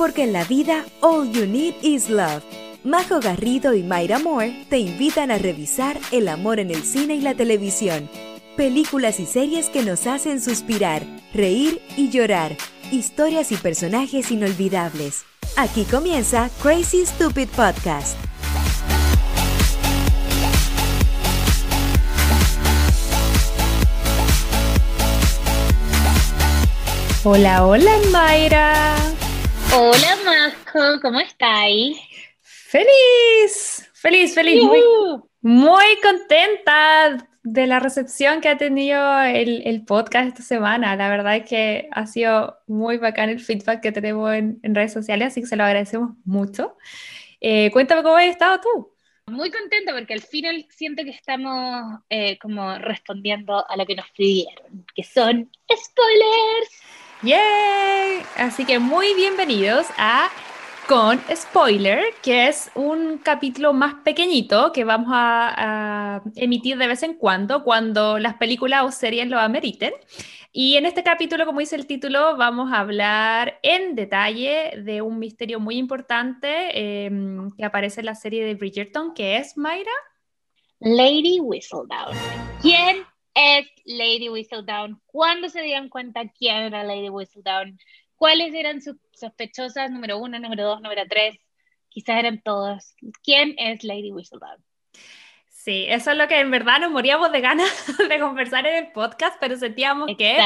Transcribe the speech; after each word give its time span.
porque 0.00 0.22
en 0.22 0.32
la 0.32 0.44
vida 0.44 0.86
all 1.02 1.30
you 1.30 1.44
need 1.44 1.74
is 1.82 2.08
love. 2.08 2.42
Majo 2.84 3.20
Garrido 3.20 3.74
y 3.74 3.82
Mayra 3.82 4.18
Moore 4.18 4.64
te 4.70 4.78
invitan 4.78 5.30
a 5.30 5.36
revisar 5.36 6.00
el 6.10 6.28
amor 6.28 6.58
en 6.58 6.70
el 6.70 6.84
cine 6.84 7.16
y 7.16 7.20
la 7.20 7.34
televisión. 7.34 8.08
Películas 8.56 9.20
y 9.20 9.26
series 9.26 9.68
que 9.68 9.82
nos 9.82 10.06
hacen 10.06 10.40
suspirar, 10.40 11.04
reír 11.34 11.82
y 11.98 12.08
llorar. 12.08 12.56
Historias 12.90 13.52
y 13.52 13.56
personajes 13.56 14.30
inolvidables. 14.30 15.26
Aquí 15.58 15.84
comienza 15.84 16.48
Crazy 16.62 17.04
Stupid 17.04 17.48
Podcast. 17.48 18.16
Hola, 27.22 27.66
hola 27.66 27.92
Mayra. 28.10 29.19
Hola 29.72 30.18
Majo, 30.24 31.00
¿cómo 31.00 31.20
estáis? 31.20 31.96
Feliz, 32.40 33.88
feliz, 33.94 34.34
feliz, 34.34 34.64
muy, 34.64 34.80
muy, 35.42 35.84
contenta 36.02 37.28
de 37.44 37.66
la 37.68 37.78
recepción 37.78 38.40
que 38.40 38.48
ha 38.48 38.56
tenido 38.56 39.22
el, 39.22 39.62
el, 39.64 39.84
podcast 39.84 40.28
esta 40.28 40.42
semana. 40.42 40.96
La 40.96 41.08
verdad 41.08 41.36
es 41.36 41.48
que 41.48 41.88
ha 41.92 42.06
sido 42.08 42.58
muy 42.66 42.98
bacán 42.98 43.28
el 43.28 43.38
feedback 43.38 43.80
que 43.80 43.92
tenemos 43.92 44.34
en, 44.34 44.58
en 44.64 44.74
redes 44.74 44.92
sociales, 44.92 45.28
así 45.28 45.42
que 45.42 45.46
se 45.46 45.56
lo 45.56 45.62
agradecemos 45.62 46.16
mucho. 46.24 46.76
Eh, 47.40 47.70
cuéntame 47.70 48.02
cómo 48.02 48.16
has 48.16 48.24
estado 48.24 48.60
tú. 48.60 48.94
Muy 49.26 49.52
contenta 49.52 49.92
porque 49.92 50.14
al 50.14 50.22
final 50.22 50.66
siento 50.68 51.04
que 51.04 51.10
estamos 51.10 52.00
eh, 52.10 52.36
como 52.38 52.76
respondiendo 52.78 53.64
a 53.70 53.76
lo 53.76 53.86
que 53.86 53.94
nos 53.94 54.10
pidieron, 54.10 54.84
que 54.96 55.04
son 55.04 55.48
spoilers. 55.72 56.99
¡Yay! 57.22 58.22
Así 58.38 58.64
que 58.64 58.78
muy 58.78 59.14
bienvenidos 59.14 59.86
a 59.98 60.30
Con 60.88 61.20
Spoiler, 61.30 62.14
que 62.22 62.48
es 62.48 62.70
un 62.74 63.18
capítulo 63.18 63.74
más 63.74 63.92
pequeñito 64.02 64.72
que 64.72 64.84
vamos 64.84 65.10
a, 65.12 66.22
emitir 66.34 66.78
de 66.78 66.86
vez 66.86 67.02
en 67.02 67.12
cuando, 67.12 67.62
cuando 67.62 68.18
las 68.18 68.36
películas 68.36 68.84
o 68.84 68.90
series 68.90 69.28
lo 69.28 69.38
ameriten. 69.38 69.92
Y 70.50 70.76
en 70.76 70.86
este 70.86 71.02
capítulo, 71.02 71.44
como 71.44 71.60
dice 71.60 71.76
el 71.76 71.86
título, 71.86 72.38
vamos 72.38 72.72
a 72.72 72.80
hablar 72.80 73.58
en 73.62 73.94
detalle 73.96 74.80
de 74.82 75.02
un 75.02 75.18
misterio 75.18 75.60
muy 75.60 75.76
importante 75.76 77.04
em, 77.04 77.50
que 77.50 77.66
aparece 77.66 78.00
en 78.00 78.06
la 78.06 78.14
serie 78.14 78.46
de 78.46 78.54
Bridgerton, 78.54 79.12
que 79.12 79.36
es 79.36 79.58
Mayra. 79.58 79.92
Lady 80.78 81.38
Whistledown. 81.38 82.16
¿Quién 82.62 83.04
es 83.40 83.66
Lady 83.84 84.28
Whistledown, 84.28 85.00
cuándo 85.06 85.48
se 85.48 85.62
dieron 85.62 85.88
cuenta 85.88 86.28
quién 86.28 86.56
era 86.56 86.84
Lady 86.84 87.08
Whistledown, 87.08 87.78
cuáles 88.16 88.54
eran 88.54 88.82
sus 88.82 88.96
sospechosas, 89.12 89.90
número 89.90 90.18
uno, 90.18 90.38
número 90.38 90.64
dos, 90.64 90.82
número 90.82 91.02
tres, 91.08 91.38
quizás 91.88 92.18
eran 92.18 92.42
todos. 92.42 92.94
¿Quién 93.22 93.54
es 93.58 93.82
Lady 93.82 94.12
Whistledown? 94.12 94.62
Sí, 95.62 95.84
eso 95.90 96.12
es 96.12 96.16
lo 96.16 96.26
que 96.26 96.40
en 96.40 96.50
verdad 96.50 96.80
nos 96.80 96.90
moríamos 96.90 97.30
de 97.32 97.42
ganas 97.42 97.68
de 98.08 98.18
conversar 98.18 98.66
en 98.66 98.76
el 98.76 98.92
podcast, 98.92 99.36
pero 99.40 99.58
sentíamos 99.58 100.10
que 100.16 100.38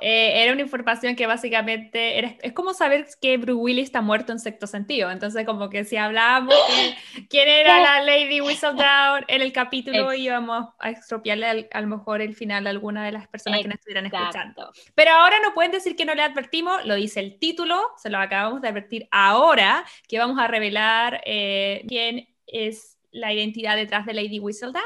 eh, 0.00 0.42
era 0.42 0.52
una 0.52 0.60
información 0.60 1.16
que 1.16 1.26
básicamente 1.26 2.18
era, 2.18 2.34
es 2.42 2.52
como 2.52 2.74
saber 2.74 3.06
que 3.18 3.38
Bruce 3.38 3.54
Willis 3.54 3.84
está 3.84 4.02
muerto 4.02 4.30
en 4.32 4.38
sexto 4.38 4.66
sentido. 4.66 5.10
Entonces, 5.10 5.46
como 5.46 5.70
que 5.70 5.84
si 5.84 5.96
hablábamos 5.96 6.54
de 6.54 7.24
quién 7.30 7.48
era 7.48 7.80
la 7.80 8.02
Lady 8.02 8.42
Whistledown 8.42 9.24
en 9.28 9.40
el 9.40 9.54
capítulo, 9.54 10.12
íbamos 10.12 10.68
a 10.78 10.90
estropearle 10.90 11.70
a 11.72 11.80
lo 11.80 11.86
mejor 11.86 12.20
el 12.20 12.34
final 12.34 12.66
a 12.66 12.70
alguna 12.70 13.06
de 13.06 13.12
las 13.12 13.26
personas 13.26 13.62
que 13.62 13.68
nos 13.68 13.78
estuvieran 13.78 14.04
escuchando. 14.04 14.70
Pero 14.94 15.12
ahora 15.12 15.38
no 15.42 15.54
pueden 15.54 15.72
decir 15.72 15.96
que 15.96 16.04
no 16.04 16.14
le 16.14 16.20
advertimos, 16.20 16.84
lo 16.84 16.94
dice 16.94 17.20
el 17.20 17.38
título, 17.38 17.80
se 17.96 18.10
lo 18.10 18.18
acabamos 18.18 18.60
de 18.60 18.68
advertir 18.68 19.08
ahora, 19.12 19.86
que 20.06 20.18
vamos 20.18 20.38
a 20.38 20.46
revelar 20.46 21.22
eh, 21.24 21.86
quién 21.88 22.28
es 22.46 22.97
la 23.18 23.32
identidad 23.32 23.76
detrás 23.76 24.06
de 24.06 24.14
Lady 24.14 24.38
Whistledown. 24.38 24.82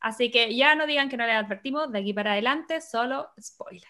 Así 0.00 0.30
que 0.30 0.54
ya 0.54 0.74
no 0.74 0.86
digan 0.86 1.08
que 1.08 1.16
no 1.16 1.26
le 1.26 1.32
advertimos, 1.32 1.92
de 1.92 1.98
aquí 1.98 2.12
para 2.12 2.32
adelante, 2.32 2.80
solo 2.80 3.28
spoiler. 3.40 3.88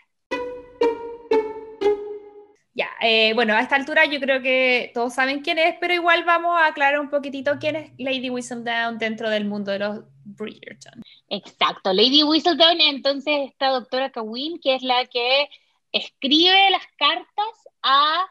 Ya, 2.75 2.89
eh, 3.03 3.35
bueno, 3.35 3.55
a 3.55 3.61
esta 3.61 3.77
altura 3.77 4.07
yo 4.07 4.19
creo 4.19 4.41
que 4.41 4.93
todos 4.95 5.13
saben 5.13 5.43
quién 5.43 5.59
es, 5.59 5.77
pero 5.79 5.93
igual 5.93 6.25
vamos 6.25 6.59
a 6.59 6.69
aclarar 6.69 7.01
un 7.01 7.11
poquitito 7.11 7.59
quién 7.61 7.77
es 7.77 7.93
Lady 7.99 8.31
Whistledown 8.31 8.97
dentro 8.97 9.29
del 9.29 9.45
mundo 9.45 9.73
de 9.73 9.79
los 9.81 10.01
Bridgerton. 10.25 11.03
Exacto, 11.29 11.93
Lady 11.93 12.23
Whistledown, 12.23 12.81
entonces 12.81 13.51
esta 13.51 13.69
doctora 13.69 14.11
Kawin, 14.11 14.59
que 14.59 14.75
es 14.77 14.83
la 14.83 15.05
que 15.07 15.49
escribe 15.93 16.71
las 16.71 16.87
cartas 16.97 17.69
a 17.83 18.27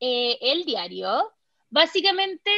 eh, 0.00 0.36
el 0.42 0.64
diario, 0.66 1.32
básicamente 1.70 2.50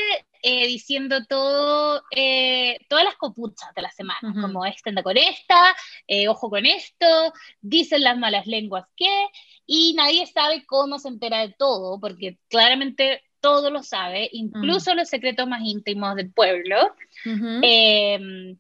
eh, 0.43 0.67
diciendo 0.67 1.25
todo, 1.27 2.03
eh, 2.15 2.79
todas 2.89 3.05
las 3.05 3.17
copuchas 3.17 3.75
de 3.75 3.83
la 3.83 3.91
semana, 3.91 4.35
como 4.41 4.65
esta 4.65 5.03
con 5.03 5.17
esta, 5.17 5.75
eh, 6.07 6.29
ojo 6.29 6.49
con 6.49 6.65
esto, 6.65 7.33
dicen 7.61 8.03
las 8.03 8.17
malas 8.17 8.47
lenguas 8.47 8.87
que, 8.97 9.27
y 9.67 9.95
nadie 9.95 10.27
sabe 10.27 10.65
cómo 10.67 10.99
se 10.99 11.09
entera 11.09 11.41
de 11.41 11.55
todo, 11.59 11.99
porque 11.99 12.39
claramente 12.49 13.23
todo 13.41 13.71
lo 13.71 13.83
sabe, 13.83 14.29
incluso 14.33 14.93
mm. 14.93 14.97
los 14.97 15.09
secretos 15.09 15.49
más 15.49 15.63
íntimos 15.63 16.15
del 16.17 16.33
pueblo. 16.33 16.95
Em, 17.25 18.57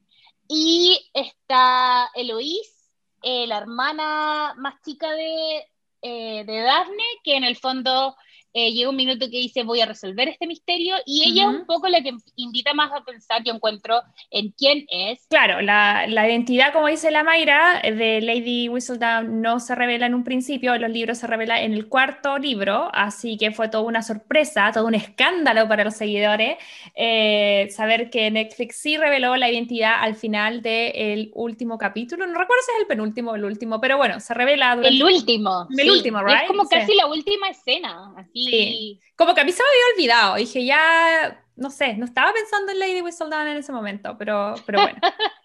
y 0.48 0.98
está 1.12 2.10
Eloís, 2.14 2.90
la 3.22 3.58
hermana 3.58 4.54
más 4.56 4.80
chica 4.82 5.12
de, 5.12 5.64
de 6.02 6.60
Daphne, 6.62 7.04
que 7.22 7.36
en 7.36 7.44
el 7.44 7.56
fondo 7.56 8.16
eh, 8.54 8.72
llega 8.72 8.88
un 8.88 8.96
minuto 8.96 9.26
que 9.30 9.38
dice 9.38 9.62
voy 9.62 9.80
a 9.80 9.86
resolver 9.86 10.28
este 10.28 10.46
misterio 10.46 10.96
y 11.04 11.28
ella 11.28 11.42
es 11.42 11.48
un 11.60 11.66
poco 11.66 11.88
la 11.88 12.02
que 12.02 12.12
invita 12.36 12.72
más 12.72 12.90
a 12.92 13.04
pensar, 13.04 13.42
yo 13.44 13.52
encuentro, 13.52 14.00
en 14.30 14.50
quién 14.52 14.86
es. 14.88 15.26
Claro, 15.28 15.60
la, 15.60 16.06
la, 16.06 16.26
identidad, 16.26 16.72
como 16.72 16.88
dice 16.88 17.10
la 17.10 17.24
Mayra, 17.24 17.82
de 17.82 18.20
Lady 18.22 18.68
Whistledown 18.68 19.42
no 19.42 19.60
se 19.60 19.74
revela 19.74 20.06
en 20.06 20.14
un 20.14 20.24
principio, 20.24 20.76
los 20.78 20.90
libros 20.90 21.18
se 21.18 21.26
revela 21.26 21.60
en 21.60 21.74
el 21.74 21.88
cuarto 21.88 22.38
libro, 22.38 22.90
así 22.94 23.36
que 23.36 23.50
fue 23.50 23.68
toda 23.68 23.84
una 23.84 24.02
sorpresa, 24.02 24.70
todo 24.72 24.86
un 24.86 24.94
escándalo 24.94 25.68
para 25.68 25.84
los 25.84 25.94
seguidores, 25.94 26.56
eh, 26.94 27.68
saber 27.70 28.08
que 28.10 28.30
Netflix 28.30 28.76
sí 28.76 28.96
reveló 28.96 29.36
la 29.36 29.50
identidad 29.50 29.96
al 30.00 30.14
final 30.14 30.62
del 30.62 31.30
último 31.34 31.76
capítulo, 31.76 32.26
no 32.26 32.38
recuerdo 32.38 32.62
si 32.64 32.72
es 32.72 32.80
el 32.80 32.86
penúltimo 32.86 33.32
o 33.32 33.34
el 33.34 33.44
último, 33.44 33.80
pero 33.80 33.98
bueno, 33.98 34.20
se 34.20 34.32
revela 34.32 34.74
durante... 34.74 34.96
El 34.96 35.02
último. 35.02 35.66
El 35.76 35.90
último, 35.90 36.22
right? 36.22 36.42
Es 36.42 36.48
como 36.48 36.66
casi 36.68 36.94
la 36.94 37.06
última 37.06 37.48
escena, 37.50 38.14
así 38.16 38.37
Sí. 38.44 39.00
Como 39.16 39.34
que 39.34 39.40
a 39.40 39.44
mí 39.44 39.52
se 39.52 39.62
me 39.62 39.68
había 39.68 39.94
olvidado. 39.94 40.36
Dije, 40.36 40.64
ya, 40.64 41.44
no 41.56 41.70
sé, 41.70 41.94
no 41.96 42.04
estaba 42.04 42.32
pensando 42.32 42.72
en 42.72 42.78
Lady 42.78 43.00
Whistledown 43.02 43.48
en 43.48 43.56
ese 43.58 43.72
momento, 43.72 44.16
pero, 44.18 44.54
pero 44.66 44.80
bueno. 44.80 44.98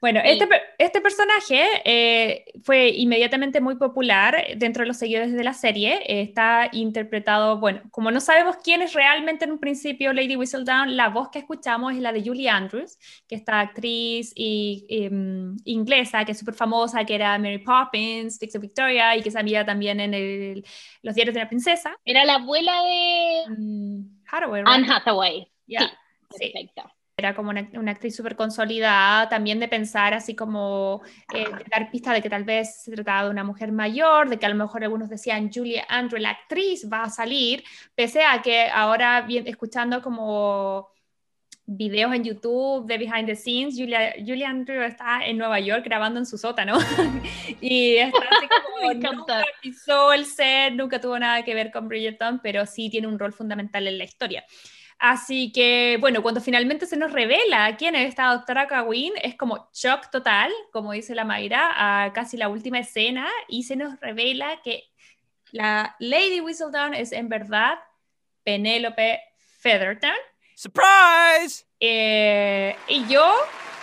Bueno, 0.00 0.20
este, 0.24 0.48
este, 0.78 1.00
personaje 1.00 1.64
eh, 1.84 2.44
fue 2.62 2.88
inmediatamente 2.88 3.60
muy 3.60 3.76
popular 3.76 4.36
dentro 4.56 4.82
de 4.82 4.88
los 4.88 4.96
seguidores 4.96 5.32
de 5.32 5.44
la 5.44 5.54
serie. 5.54 6.00
está 6.22 6.68
interpretado, 6.72 7.58
bueno, 7.58 7.82
como 7.90 8.10
no 8.10 8.20
sabemos 8.20 8.56
quién 8.62 8.82
es 8.82 8.92
realmente 8.92 9.44
en 9.44 9.52
un 9.52 9.58
principio 9.58 10.12
Lady 10.12 10.36
Whistledown, 10.36 10.96
la 10.96 11.08
voz 11.08 11.30
que 11.30 11.38
escuchamos 11.38 11.94
es 11.94 12.00
la 12.00 12.12
de 12.12 12.22
Julie 12.22 12.48
Andrews, 12.48 12.98
que 13.28 13.34
esta 13.34 13.60
actriz 13.60 14.32
y, 14.34 14.86
em, 14.88 15.56
inglesa, 15.64 16.24
que 16.24 16.32
es 16.32 16.38
súper 16.38 16.54
famosa, 16.54 17.04
que 17.04 17.14
era 17.14 17.38
Mary 17.38 17.58
Poppins, 17.58 18.38
Dixie 18.38 18.60
Victoria 18.60 19.16
y 19.16 19.22
que 19.22 19.30
salía 19.30 19.64
también 19.64 20.00
en 20.00 20.62
los 21.02 21.14
diarios 21.14 21.34
de 21.34 21.40
la 21.40 21.48
princesa. 21.48 21.96
Era 22.04 22.24
la 22.24 22.34
abuela 22.34 22.82
de 22.82 23.44
mm, 23.56 24.24
Hathaway, 24.30 24.62
Anne 24.66 24.86
Hathaway. 24.90 25.52
sí, 25.66 25.76
perfecto. 26.28 26.94
Era 27.16 27.34
como 27.34 27.50
una, 27.50 27.68
una 27.74 27.92
actriz 27.92 28.16
súper 28.16 28.34
consolidada, 28.34 29.28
también 29.28 29.60
de 29.60 29.68
pensar 29.68 30.14
así 30.14 30.34
como 30.34 31.00
eh, 31.32 31.46
dar 31.70 31.88
pista 31.90 32.12
de 32.12 32.20
que 32.20 32.28
tal 32.28 32.42
vez 32.42 32.82
se 32.82 32.90
trataba 32.90 33.24
de 33.24 33.30
una 33.30 33.44
mujer 33.44 33.70
mayor, 33.70 34.28
de 34.28 34.38
que 34.38 34.46
a 34.46 34.48
lo 34.48 34.56
mejor 34.56 34.82
algunos 34.82 35.08
decían 35.08 35.48
Julia 35.52 35.86
Andrew, 35.88 36.20
la 36.20 36.30
actriz, 36.30 36.88
va 36.92 37.04
a 37.04 37.10
salir, 37.10 37.62
pese 37.94 38.24
a 38.24 38.42
que 38.42 38.68
ahora 38.68 39.20
bien, 39.20 39.46
escuchando 39.46 40.02
como 40.02 40.88
videos 41.66 42.12
en 42.12 42.24
YouTube 42.24 42.86
de 42.86 42.98
behind 42.98 43.26
the 43.26 43.36
scenes, 43.36 43.74
Julia, 43.78 44.14
Julia 44.18 44.50
Andrew 44.50 44.82
está 44.82 45.24
en 45.24 45.38
Nueva 45.38 45.60
York 45.60 45.84
grabando 45.84 46.18
en 46.18 46.26
su 46.26 46.36
sótano 46.36 46.76
y 47.60 47.96
está 47.96 48.18
así 48.18 48.48
como 48.48 48.92
nunca 49.16 49.44
pisó 49.62 50.12
el 50.12 50.26
set, 50.26 50.74
nunca 50.74 51.00
tuvo 51.00 51.18
nada 51.18 51.42
que 51.44 51.54
ver 51.54 51.70
con 51.70 51.88
Bridgerton, 51.88 52.40
pero 52.42 52.66
sí 52.66 52.90
tiene 52.90 53.06
un 53.06 53.18
rol 53.18 53.32
fundamental 53.32 53.86
en 53.86 53.98
la 53.98 54.04
historia. 54.04 54.44
Así 55.06 55.52
que, 55.52 55.98
bueno, 56.00 56.22
cuando 56.22 56.40
finalmente 56.40 56.86
se 56.86 56.96
nos 56.96 57.12
revela 57.12 57.76
quién 57.76 57.94
es 57.94 58.08
esta 58.08 58.32
doctora 58.32 58.66
Kawin, 58.66 59.12
es 59.22 59.36
como 59.36 59.68
shock 59.74 60.10
total, 60.10 60.50
como 60.72 60.92
dice 60.92 61.14
la 61.14 61.26
Mayra, 61.26 62.04
a 62.06 62.14
casi 62.14 62.38
la 62.38 62.48
última 62.48 62.78
escena, 62.78 63.28
y 63.46 63.64
se 63.64 63.76
nos 63.76 64.00
revela 64.00 64.62
que 64.62 64.84
la 65.52 65.94
Lady 65.98 66.40
Whistledown 66.40 66.94
es 66.94 67.12
en 67.12 67.28
verdad 67.28 67.74
Penélope 68.44 69.20
Featherton. 69.58 70.16
¡Surprise! 70.54 71.66
Eh, 71.78 72.74
y 72.88 73.06
yo, 73.06 73.30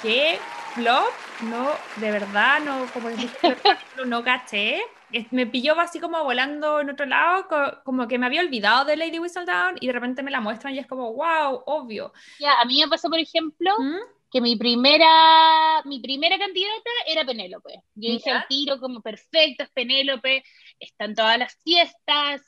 que 0.02 0.40
flop, 0.74 1.14
no, 1.42 1.70
de 1.98 2.12
verdad, 2.14 2.62
no, 2.62 2.88
como 2.94 3.10
dije, 3.10 3.56
no 4.08 4.24
caché. 4.24 4.82
Me 5.32 5.48
pilló 5.48 5.80
así 5.80 6.00
como 6.00 6.24
volando 6.24 6.80
en 6.80 6.90
otro 6.90 7.06
lado, 7.06 7.48
como 7.84 8.08
que 8.08 8.18
me 8.18 8.26
había 8.26 8.42
olvidado 8.42 8.86
de 8.86 8.96
Lady 8.96 9.20
Whistledown 9.20 9.78
y 9.80 9.88
de 9.88 9.94
repente 9.94 10.24
me 10.24 10.32
la 10.32 10.42
muestran 10.42 10.76
y 10.76 10.80
es 10.80 10.88
como, 10.88 11.14
wow, 11.14 11.64
obvio. 11.66 12.14
Ya, 12.40 12.60
a 12.60 12.66
mí 12.66 12.80
me 12.82 12.88
pasó, 12.88 13.10
por 13.10 13.20
ejemplo, 13.20 13.72
¿Mm? 13.80 14.00
que 14.32 14.42
mi 14.42 14.56
primera, 14.56 15.82
mi 15.86 16.00
primera 16.00 16.38
candidata 16.38 16.90
era 17.06 17.26
Penélope. 17.26 17.84
Yo 17.96 18.14
hice 18.14 18.32
el 18.32 18.46
tiro 18.48 18.80
como 18.80 19.02
perfecto, 19.02 19.64
es 19.64 19.70
Penélope, 19.72 20.44
está 20.80 21.06
en 21.06 21.16
todas 21.16 21.38
las 21.38 21.56
fiestas, 21.64 22.42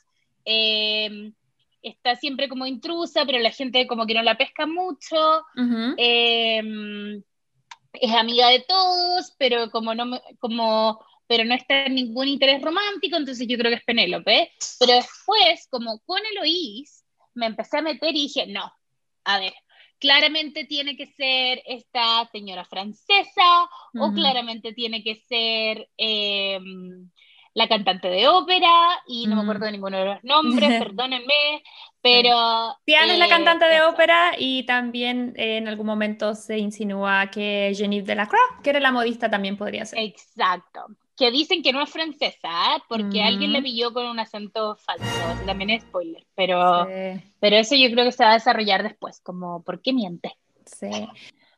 em, 0.44 1.32
está 1.82 2.16
siempre 2.16 2.48
como 2.48 2.66
intrusa, 2.66 3.26
pero 3.26 3.38
la 3.38 3.50
gente 3.50 3.86
como 3.86 4.06
que 4.06 4.14
no 4.14 4.22
la 4.22 4.38
pesca 4.38 4.66
mucho. 4.66 5.44
Em, 5.98 7.22
es 7.92 8.12
amiga 8.12 8.48
de 8.48 8.64
todos, 8.66 9.34
pero 9.38 9.70
como 9.70 9.94
no 9.94 10.20
como 10.40 11.04
pero 11.26 11.44
no 11.44 11.54
está 11.54 11.86
en 11.86 11.94
ningún 11.94 12.28
interés 12.28 12.62
romántico, 12.62 13.16
entonces 13.16 13.46
yo 13.48 13.56
creo 13.56 13.70
que 13.70 13.78
es 13.78 13.84
Penélope. 13.84 14.52
Pero 14.78 14.94
después, 14.94 15.66
como 15.70 16.00
con 16.00 16.20
Eloís, 16.32 17.04
me 17.34 17.46
empecé 17.46 17.78
a 17.78 17.82
meter 17.82 18.10
y 18.10 18.22
dije, 18.22 18.46
no, 18.46 18.72
a 19.24 19.38
ver, 19.38 19.54
claramente 19.98 20.64
tiene 20.64 20.96
que 20.96 21.06
ser 21.06 21.62
esta 21.66 22.28
señora 22.30 22.64
francesa 22.64 23.68
o 23.98 24.12
claramente 24.12 24.72
tiene 24.72 25.02
que 25.02 25.14
ser 25.14 25.88
em, 25.96 27.10
la 27.54 27.68
cantante 27.68 28.08
de 28.08 28.28
ópera 28.28 28.70
y 29.06 29.26
no 29.26 29.36
me 29.36 29.42
acuerdo 29.42 29.66
de 29.66 29.72
ninguno 29.72 29.98
de 29.98 30.04
los 30.04 30.24
nombres, 30.24 30.68
perdónenme, 30.82 31.62
pero... 32.02 32.76
Diana 32.86 33.14
es 33.14 33.18
la 33.18 33.28
cantante 33.28 33.64
de 33.64 33.76
eh, 33.76 33.82
ópera 33.82 34.32
y 34.36 34.66
también 34.66 35.34
eh, 35.36 35.56
en 35.56 35.68
algún 35.68 35.86
momento 35.86 36.34
se 36.34 36.58
insinúa 36.58 37.30
que 37.30 37.72
Genevieve 37.74 38.08
Delacroix, 38.08 38.60
que 38.62 38.70
era 38.70 38.80
la 38.80 38.92
modista, 38.92 39.30
también 39.30 39.56
podría 39.56 39.86
ser. 39.86 40.00
Exacto. 40.00 40.86
Que 41.16 41.30
dicen 41.30 41.62
que 41.62 41.72
no 41.72 41.82
es 41.82 41.90
francesa, 41.90 42.76
¿eh? 42.76 42.82
porque 42.88 43.22
alguien 43.22 43.52
la 43.52 43.62
pilló 43.62 43.92
con 43.92 44.06
un 44.06 44.18
acento 44.18 44.76
falso, 44.76 45.04
también 45.46 45.70
es 45.70 45.82
spoiler, 45.82 46.26
pero, 46.34 46.88
pero 47.38 47.56
eso 47.56 47.76
yo 47.76 47.88
creo 47.92 48.04
que 48.04 48.12
se 48.12 48.24
va 48.24 48.30
a 48.30 48.34
desarrollar 48.34 48.82
después, 48.82 49.20
como 49.20 49.62
¿por 49.62 49.80
qué 49.80 49.92
miente? 49.92 50.36
Sí. 50.66 50.90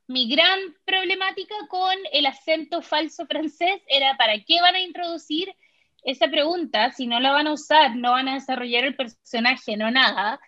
Mi 0.08 0.28
gran 0.28 0.58
problemática 0.84 1.54
con 1.68 1.94
el 2.12 2.26
acento 2.26 2.82
falso 2.82 3.26
francés 3.26 3.80
era 3.88 4.16
para 4.18 4.38
qué 4.44 4.60
van 4.60 4.74
a 4.74 4.80
introducir 4.80 5.54
esa 6.04 6.28
pregunta, 6.28 6.92
si 6.92 7.06
no 7.06 7.18
la 7.18 7.32
van 7.32 7.48
a 7.48 7.52
usar, 7.52 7.96
no 7.96 8.12
van 8.12 8.28
a 8.28 8.34
desarrollar 8.34 8.84
el 8.84 8.94
personaje, 8.94 9.76
no 9.76 9.90
nada, 9.90 10.38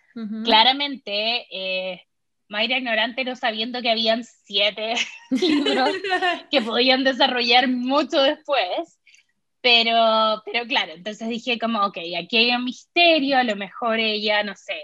claramente 0.43 1.47
eh, 1.51 2.05
Mayra 2.49 2.77
ignorante 2.77 3.23
no 3.23 3.35
sabiendo 3.35 3.81
que 3.81 3.91
habían 3.91 4.23
siete 4.23 4.95
libros 5.29 5.89
que 6.49 6.61
podían 6.61 7.03
desarrollar 7.03 7.67
mucho 7.67 8.21
después, 8.21 8.98
pero, 9.61 10.41
pero 10.45 10.65
claro, 10.65 10.93
entonces 10.93 11.27
dije 11.27 11.59
como, 11.59 11.85
ok, 11.85 11.97
aquí 12.17 12.37
hay 12.37 12.51
un 12.55 12.65
misterio, 12.65 13.37
a 13.37 13.43
lo 13.43 13.55
mejor 13.55 13.99
ella, 13.99 14.43
no 14.43 14.55
sé, 14.55 14.83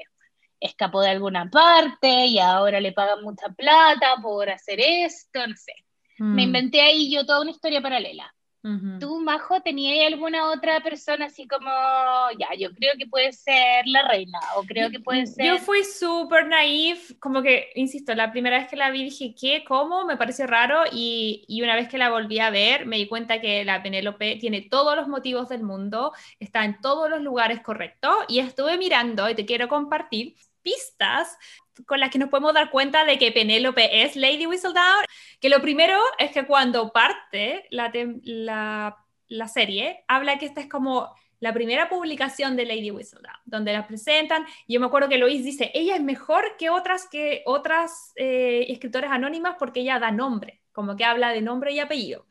escapó 0.60 1.02
de 1.02 1.12
alguna 1.12 1.50
parte 1.50 2.26
y 2.26 2.40
ahora 2.40 2.80
le 2.80 2.92
pagan 2.92 3.24
mucha 3.24 3.48
plata 3.50 4.16
por 4.22 4.50
hacer 4.50 4.80
esto, 4.82 5.48
no 5.48 5.56
sé. 5.56 5.74
Me 6.18 6.44
mm. 6.44 6.48
inventé 6.48 6.82
ahí 6.82 7.14
yo 7.14 7.26
toda 7.26 7.42
una 7.42 7.52
historia 7.52 7.82
paralela. 7.82 8.35
¿Tú, 9.00 9.22
Majo, 9.22 9.62
tenías 9.62 10.12
alguna 10.12 10.50
otra 10.52 10.80
persona 10.82 11.26
así 11.26 11.48
como, 11.48 11.70
ya, 12.40 12.48
yo 12.58 12.74
creo 12.74 12.94
que 12.98 13.06
puede 13.06 13.32
ser 13.32 13.86
la 13.86 14.08
reina 14.08 14.40
o 14.56 14.64
creo 14.64 14.90
que 14.90 15.00
puede 15.00 15.28
ser... 15.28 15.46
Yo 15.46 15.58
fui 15.60 15.84
súper 15.84 16.48
naif, 16.48 17.14
como 17.20 17.44
que, 17.44 17.70
insisto, 17.76 18.16
la 18.16 18.32
primera 18.32 18.58
vez 18.58 18.68
que 18.68 18.76
la 18.76 18.90
vi 18.90 19.04
dije, 19.04 19.36
¿qué? 19.40 19.64
¿Cómo? 19.68 20.06
Me 20.06 20.18
pareció 20.18 20.48
raro 20.48 20.82
y, 20.92 21.46
y 21.48 21.62
una 21.62 21.76
vez 21.76 21.88
que 21.88 22.00
la 22.00 22.10
volví 22.10 22.40
a 22.40 22.50
ver 22.50 22.86
me 22.86 22.98
di 22.98 23.08
cuenta 23.08 23.40
que 23.40 23.64
la 23.66 23.84
Penélope 23.84 24.38
tiene 24.38 24.62
todos 24.62 24.96
los 24.96 25.08
motivos 25.08 25.50
del 25.50 25.64
mundo, 25.64 26.14
está 26.40 26.66
en 26.66 26.82
todos 26.82 27.10
los 27.10 27.22
lugares 27.22 27.62
correctos 27.62 28.16
y 28.28 28.40
estuve 28.40 28.78
mirando 28.78 29.30
y 29.30 29.36
te 29.36 29.46
quiero 29.46 29.68
compartir 29.68 30.36
pistas 30.62 31.38
con 31.86 32.00
las 32.00 32.10
que 32.10 32.20
nos 32.20 32.30
podemos 32.30 32.54
dar 32.54 32.70
cuenta 32.70 33.06
de 33.06 33.18
que 33.18 33.32
Penélope 33.32 34.04
es 34.04 34.16
Lady 34.16 34.46
Whistledown, 34.46 35.06
que 35.40 35.50
lo 35.50 35.62
primero 35.62 36.00
es 36.18 36.32
que 36.32 36.46
cuando 36.46 36.92
parte 36.92 37.66
la, 37.70 37.92
la, 39.28 39.48
serie, 39.48 40.04
habla 40.08 40.38
que 40.38 40.46
esta 40.46 40.62
es 40.62 40.70
como 40.70 41.14
la 41.40 41.54
primera 41.54 41.90
publicación 41.90 42.56
de 42.56 42.66
Lady 42.66 42.92
Whistledown, 42.92 43.38
donde 43.46 43.74
la 43.74 43.88
presentan. 43.88 44.46
Yo 44.68 44.80
me 44.80 44.86
acuerdo 44.86 45.10
que 45.10 45.18
Lois 45.18 45.44
dice, 45.44 45.72
ella 45.74 45.96
es 45.96 46.02
mejor 46.02 46.56
que 46.58 46.70
otras, 46.70 47.08
que 47.10 47.44
otras 47.46 48.14
eh, 48.16 48.66
escritoras 48.70 49.12
anónimas 49.12 49.56
porque 49.60 49.82
ella 49.82 50.00
da 50.00 50.12
nombre, 50.12 50.62
como 50.72 50.96
que 50.96 51.04
habla 51.04 51.32
de 51.32 51.42
nombre 51.42 51.72
y 51.74 51.80
apellido. 51.80 52.26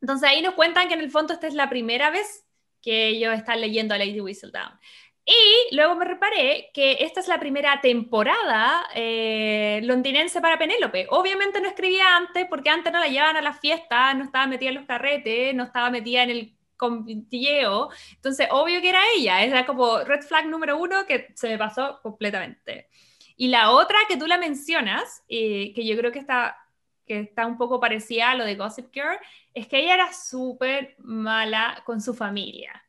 Entonces 0.00 0.28
ahí 0.28 0.42
nos 0.42 0.54
cuentan 0.54 0.88
que 0.88 0.94
en 0.94 1.00
el 1.00 1.10
fondo 1.10 1.32
esta 1.32 1.46
es 1.46 1.54
la 1.54 1.68
primera 1.68 2.10
vez 2.10 2.46
que 2.86 3.08
ellos 3.08 3.34
están 3.34 3.60
leyendo 3.60 3.94
a 3.94 3.98
Lady 3.98 4.20
Whistledown. 4.20 4.78
Y 5.28 5.74
luego 5.74 5.96
me 5.96 6.04
reparé 6.04 6.70
que 6.72 6.98
esta 7.00 7.18
es 7.18 7.26
la 7.26 7.40
primera 7.40 7.80
temporada 7.80 8.86
eh, 8.94 9.80
londinense 9.82 10.40
para 10.40 10.56
Penélope. 10.56 11.08
Obviamente 11.10 11.60
no 11.60 11.66
escribía 11.68 12.16
antes, 12.16 12.46
porque 12.48 12.70
antes 12.70 12.92
no 12.92 13.00
la 13.00 13.08
llevaban 13.08 13.36
a 13.36 13.42
las 13.42 13.58
fiestas, 13.58 14.16
no 14.16 14.22
estaba 14.24 14.46
metida 14.46 14.68
en 14.68 14.76
los 14.76 14.86
carretes, 14.86 15.52
no 15.52 15.64
estaba 15.64 15.90
metida 15.90 16.22
en 16.22 16.30
el 16.30 16.56
convitilleo. 16.76 17.90
Entonces, 18.14 18.46
obvio 18.52 18.80
que 18.80 18.88
era 18.90 19.00
ella. 19.16 19.42
Era 19.42 19.66
como 19.66 19.98
red 20.04 20.22
flag 20.22 20.46
número 20.46 20.78
uno 20.78 21.06
que 21.06 21.32
se 21.34 21.48
me 21.48 21.58
pasó 21.58 22.00
completamente. 22.02 22.88
Y 23.36 23.48
la 23.48 23.72
otra 23.72 23.98
que 24.08 24.16
tú 24.16 24.26
la 24.28 24.38
mencionas, 24.38 25.24
eh, 25.28 25.72
que 25.74 25.84
yo 25.84 25.96
creo 25.96 26.12
que 26.12 26.20
está, 26.20 26.56
que 27.04 27.20
está 27.20 27.46
un 27.46 27.58
poco 27.58 27.80
parecida 27.80 28.30
a 28.30 28.34
lo 28.36 28.44
de 28.44 28.54
Gossip 28.54 28.92
Girl, 28.92 29.18
es 29.54 29.66
que 29.66 29.80
ella 29.80 29.94
era 29.94 30.12
súper 30.12 30.94
mala 30.98 31.82
con 31.84 32.00
su 32.00 32.14
familia. 32.14 32.85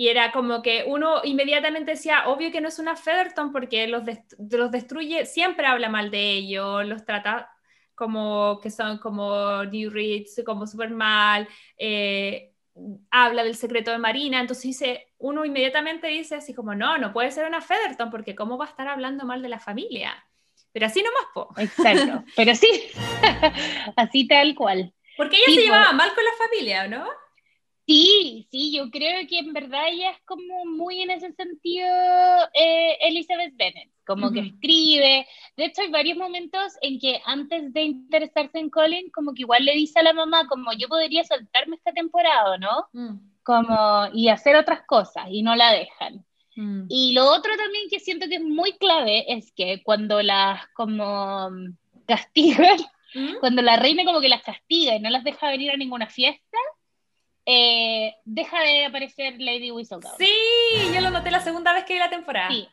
Y 0.00 0.08
era 0.08 0.32
como 0.32 0.62
que 0.62 0.84
uno 0.86 1.20
inmediatamente 1.24 1.90
decía, 1.90 2.26
obvio 2.28 2.50
que 2.50 2.62
no 2.62 2.68
es 2.68 2.78
una 2.78 2.96
Featherton 2.96 3.52
porque 3.52 3.86
los, 3.86 4.02
los 4.38 4.70
destruye, 4.70 5.26
siempre 5.26 5.66
habla 5.66 5.90
mal 5.90 6.10
de 6.10 6.36
ellos, 6.36 6.86
los 6.86 7.04
trata 7.04 7.50
como 7.94 8.60
que 8.62 8.70
son 8.70 8.96
como 8.96 9.62
New 9.64 9.90
Rich, 9.90 10.42
como 10.42 10.66
súper 10.66 10.88
mal, 10.88 11.46
eh, 11.76 12.54
habla 13.10 13.44
del 13.44 13.56
secreto 13.56 13.90
de 13.90 13.98
Marina, 13.98 14.40
entonces 14.40 14.64
dice, 14.64 15.12
uno 15.18 15.44
inmediatamente 15.44 16.06
dice 16.06 16.36
así 16.36 16.54
como, 16.54 16.74
no, 16.74 16.96
no 16.96 17.12
puede 17.12 17.30
ser 17.30 17.46
una 17.46 17.60
Featherton 17.60 18.10
porque 18.10 18.34
cómo 18.34 18.56
va 18.56 18.64
a 18.64 18.70
estar 18.70 18.88
hablando 18.88 19.26
mal 19.26 19.42
de 19.42 19.50
la 19.50 19.60
familia. 19.60 20.14
Pero 20.72 20.86
así 20.86 21.02
nomás, 21.02 21.26
po. 21.34 21.50
Exacto, 21.58 22.24
pero 22.36 22.54
sí, 22.54 22.70
así 23.96 24.26
tal 24.26 24.54
cual. 24.54 24.94
Porque 25.18 25.36
ella 25.36 25.56
se 25.56 25.60
llevaba 25.60 25.92
mal 25.92 26.14
con 26.14 26.24
la 26.24 26.32
familia, 26.38 26.88
¿no? 26.88 27.06
Sí, 27.90 28.46
sí, 28.52 28.72
yo 28.72 28.88
creo 28.88 29.26
que 29.26 29.40
en 29.40 29.52
verdad 29.52 29.88
ella 29.90 30.12
es 30.12 30.22
como 30.24 30.64
muy 30.64 31.02
en 31.02 31.10
ese 31.10 31.32
sentido 31.32 31.88
eh, 32.54 32.96
Elizabeth 33.00 33.56
Bennet, 33.56 33.90
como 34.06 34.30
que 34.30 34.38
escribe. 34.38 35.26
De 35.56 35.64
hecho, 35.64 35.82
hay 35.82 35.90
varios 35.90 36.16
momentos 36.16 36.74
en 36.82 37.00
que 37.00 37.20
antes 37.24 37.72
de 37.72 37.82
interesarse 37.82 38.60
en 38.60 38.70
Colin, 38.70 39.10
como 39.10 39.34
que 39.34 39.42
igual 39.42 39.64
le 39.64 39.72
dice 39.72 39.98
a 39.98 40.04
la 40.04 40.12
mamá, 40.12 40.46
como 40.46 40.72
yo 40.72 40.86
podría 40.86 41.24
saltarme 41.24 41.74
esta 41.74 41.92
temporada, 41.92 42.58
¿no? 42.58 42.86
Mm. 42.92 43.16
Como, 43.42 44.06
y 44.14 44.28
hacer 44.28 44.54
otras 44.54 44.82
cosas, 44.86 45.26
y 45.28 45.42
no 45.42 45.56
la 45.56 45.72
dejan. 45.72 46.24
Mm. 46.54 46.84
Y 46.88 47.12
lo 47.12 47.24
otro 47.26 47.56
también 47.56 47.88
que 47.90 47.98
siento 47.98 48.28
que 48.28 48.36
es 48.36 48.44
muy 48.44 48.74
clave 48.74 49.24
es 49.32 49.50
que 49.50 49.82
cuando 49.82 50.22
las 50.22 50.64
como 50.74 51.50
castigan, 52.06 52.78
¿Mm? 53.14 53.40
cuando 53.40 53.62
la 53.62 53.74
reina 53.74 54.04
como 54.04 54.20
que 54.20 54.28
las 54.28 54.42
castiga 54.42 54.94
y 54.94 55.00
no 55.00 55.10
las 55.10 55.24
deja 55.24 55.50
venir 55.50 55.72
a 55.72 55.76
ninguna 55.76 56.06
fiesta, 56.06 56.58
eh, 57.52 58.14
deja 58.24 58.60
de 58.60 58.84
aparecer 58.84 59.34
Lady 59.40 59.72
Whistledown. 59.72 60.14
Sí, 60.18 60.30
yo 60.94 61.00
lo 61.00 61.10
noté 61.10 61.32
la 61.32 61.40
segunda 61.40 61.72
vez 61.72 61.84
que 61.84 61.94
vi 61.94 61.98
la 61.98 62.08
temporada. 62.08 62.48
Sí. 62.48 62.68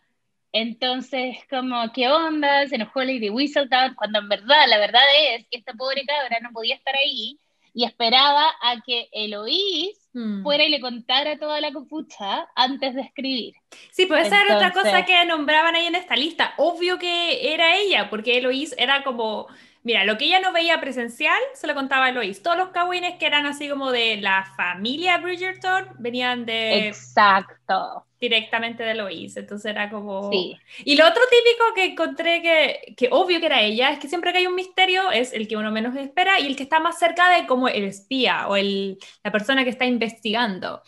Entonces, 0.51 1.37
como, 1.49 1.91
¿qué 1.93 2.07
onda? 2.09 2.67
Se 2.67 2.75
enojó 2.75 3.03
Lady 3.03 3.31
Whistledown, 3.31 3.95
cuando 3.95 4.19
en 4.19 4.29
verdad, 4.29 4.67
la 4.67 4.77
verdad 4.77 5.01
es 5.29 5.47
que 5.49 5.57
esta 5.57 5.73
pobre 5.73 6.05
cabra 6.05 6.37
no 6.41 6.51
podía 6.51 6.75
estar 6.75 6.95
ahí 6.95 7.39
y 7.73 7.85
esperaba 7.85 8.53
a 8.61 8.81
que 8.85 9.09
Eloís 9.11 9.97
hmm. 10.13 10.43
fuera 10.43 10.63
y 10.63 10.69
le 10.69 10.79
contara 10.79 11.39
toda 11.39 11.59
la 11.59 11.73
copucha 11.73 12.47
antes 12.55 12.93
de 12.93 13.01
escribir. 13.01 13.55
Sí, 13.89 14.05
pues 14.05 14.27
esa 14.27 14.43
era 14.43 14.57
otra 14.57 14.71
cosa 14.73 15.05
que 15.05 15.25
nombraban 15.25 15.75
ahí 15.75 15.87
en 15.87 15.95
esta 15.95 16.15
lista. 16.15 16.53
Obvio 16.57 16.99
que 16.99 17.51
era 17.51 17.77
ella, 17.77 18.11
porque 18.11 18.37
Eloís 18.37 18.75
era 18.77 19.03
como 19.03 19.47
Mira, 19.83 20.03
lo 20.03 20.17
que 20.17 20.25
ella 20.25 20.39
no 20.39 20.51
veía 20.51 20.81
presencial 20.81 21.39
se 21.53 21.67
lo 21.67 21.73
contaba 21.73 22.05
a 22.05 22.09
Eloís. 22.09 22.41
Todos 22.41 22.57
los 22.57 22.69
cagüines 22.69 23.17
que 23.17 23.25
eran 23.25 23.45
así 23.45 23.69
como 23.69 23.91
de 23.91 24.17
la 24.17 24.51
familia 24.57 25.17
Bridgerton 25.17 25.87
venían 25.99 26.45
de. 26.45 26.87
Exacto. 26.87 28.05
Directamente 28.19 28.83
de 28.83 28.91
Eloís. 28.91 29.37
Entonces 29.37 29.71
era 29.71 29.89
como. 29.89 30.29
Sí. 30.31 30.57
Y 30.83 30.95
lo 30.97 31.07
otro 31.07 31.21
típico 31.29 31.73
que 31.75 31.85
encontré 31.85 32.41
que, 32.41 32.95
que 32.95 33.09
obvio 33.11 33.39
que 33.39 33.45
era 33.45 33.61
ella 33.61 33.91
es 33.91 33.99
que 33.99 34.09
siempre 34.09 34.31
que 34.31 34.39
hay 34.39 34.47
un 34.47 34.55
misterio 34.55 35.11
es 35.11 35.31
el 35.33 35.47
que 35.47 35.57
uno 35.57 35.71
menos 35.71 35.95
espera 35.95 36.39
y 36.39 36.47
el 36.47 36.55
que 36.55 36.63
está 36.63 36.79
más 36.79 36.99
cerca 36.99 37.29
de 37.29 37.45
como 37.45 37.67
el 37.67 37.83
espía 37.85 38.47
o 38.47 38.55
el, 38.55 38.97
la 39.23 39.31
persona 39.31 39.63
que 39.63 39.69
está 39.69 39.85
investigando. 39.85 40.81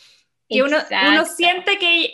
Que 0.49 0.63
uno, 0.63 0.77
uno 1.09 1.25
siente 1.25 1.77
que 1.77 2.08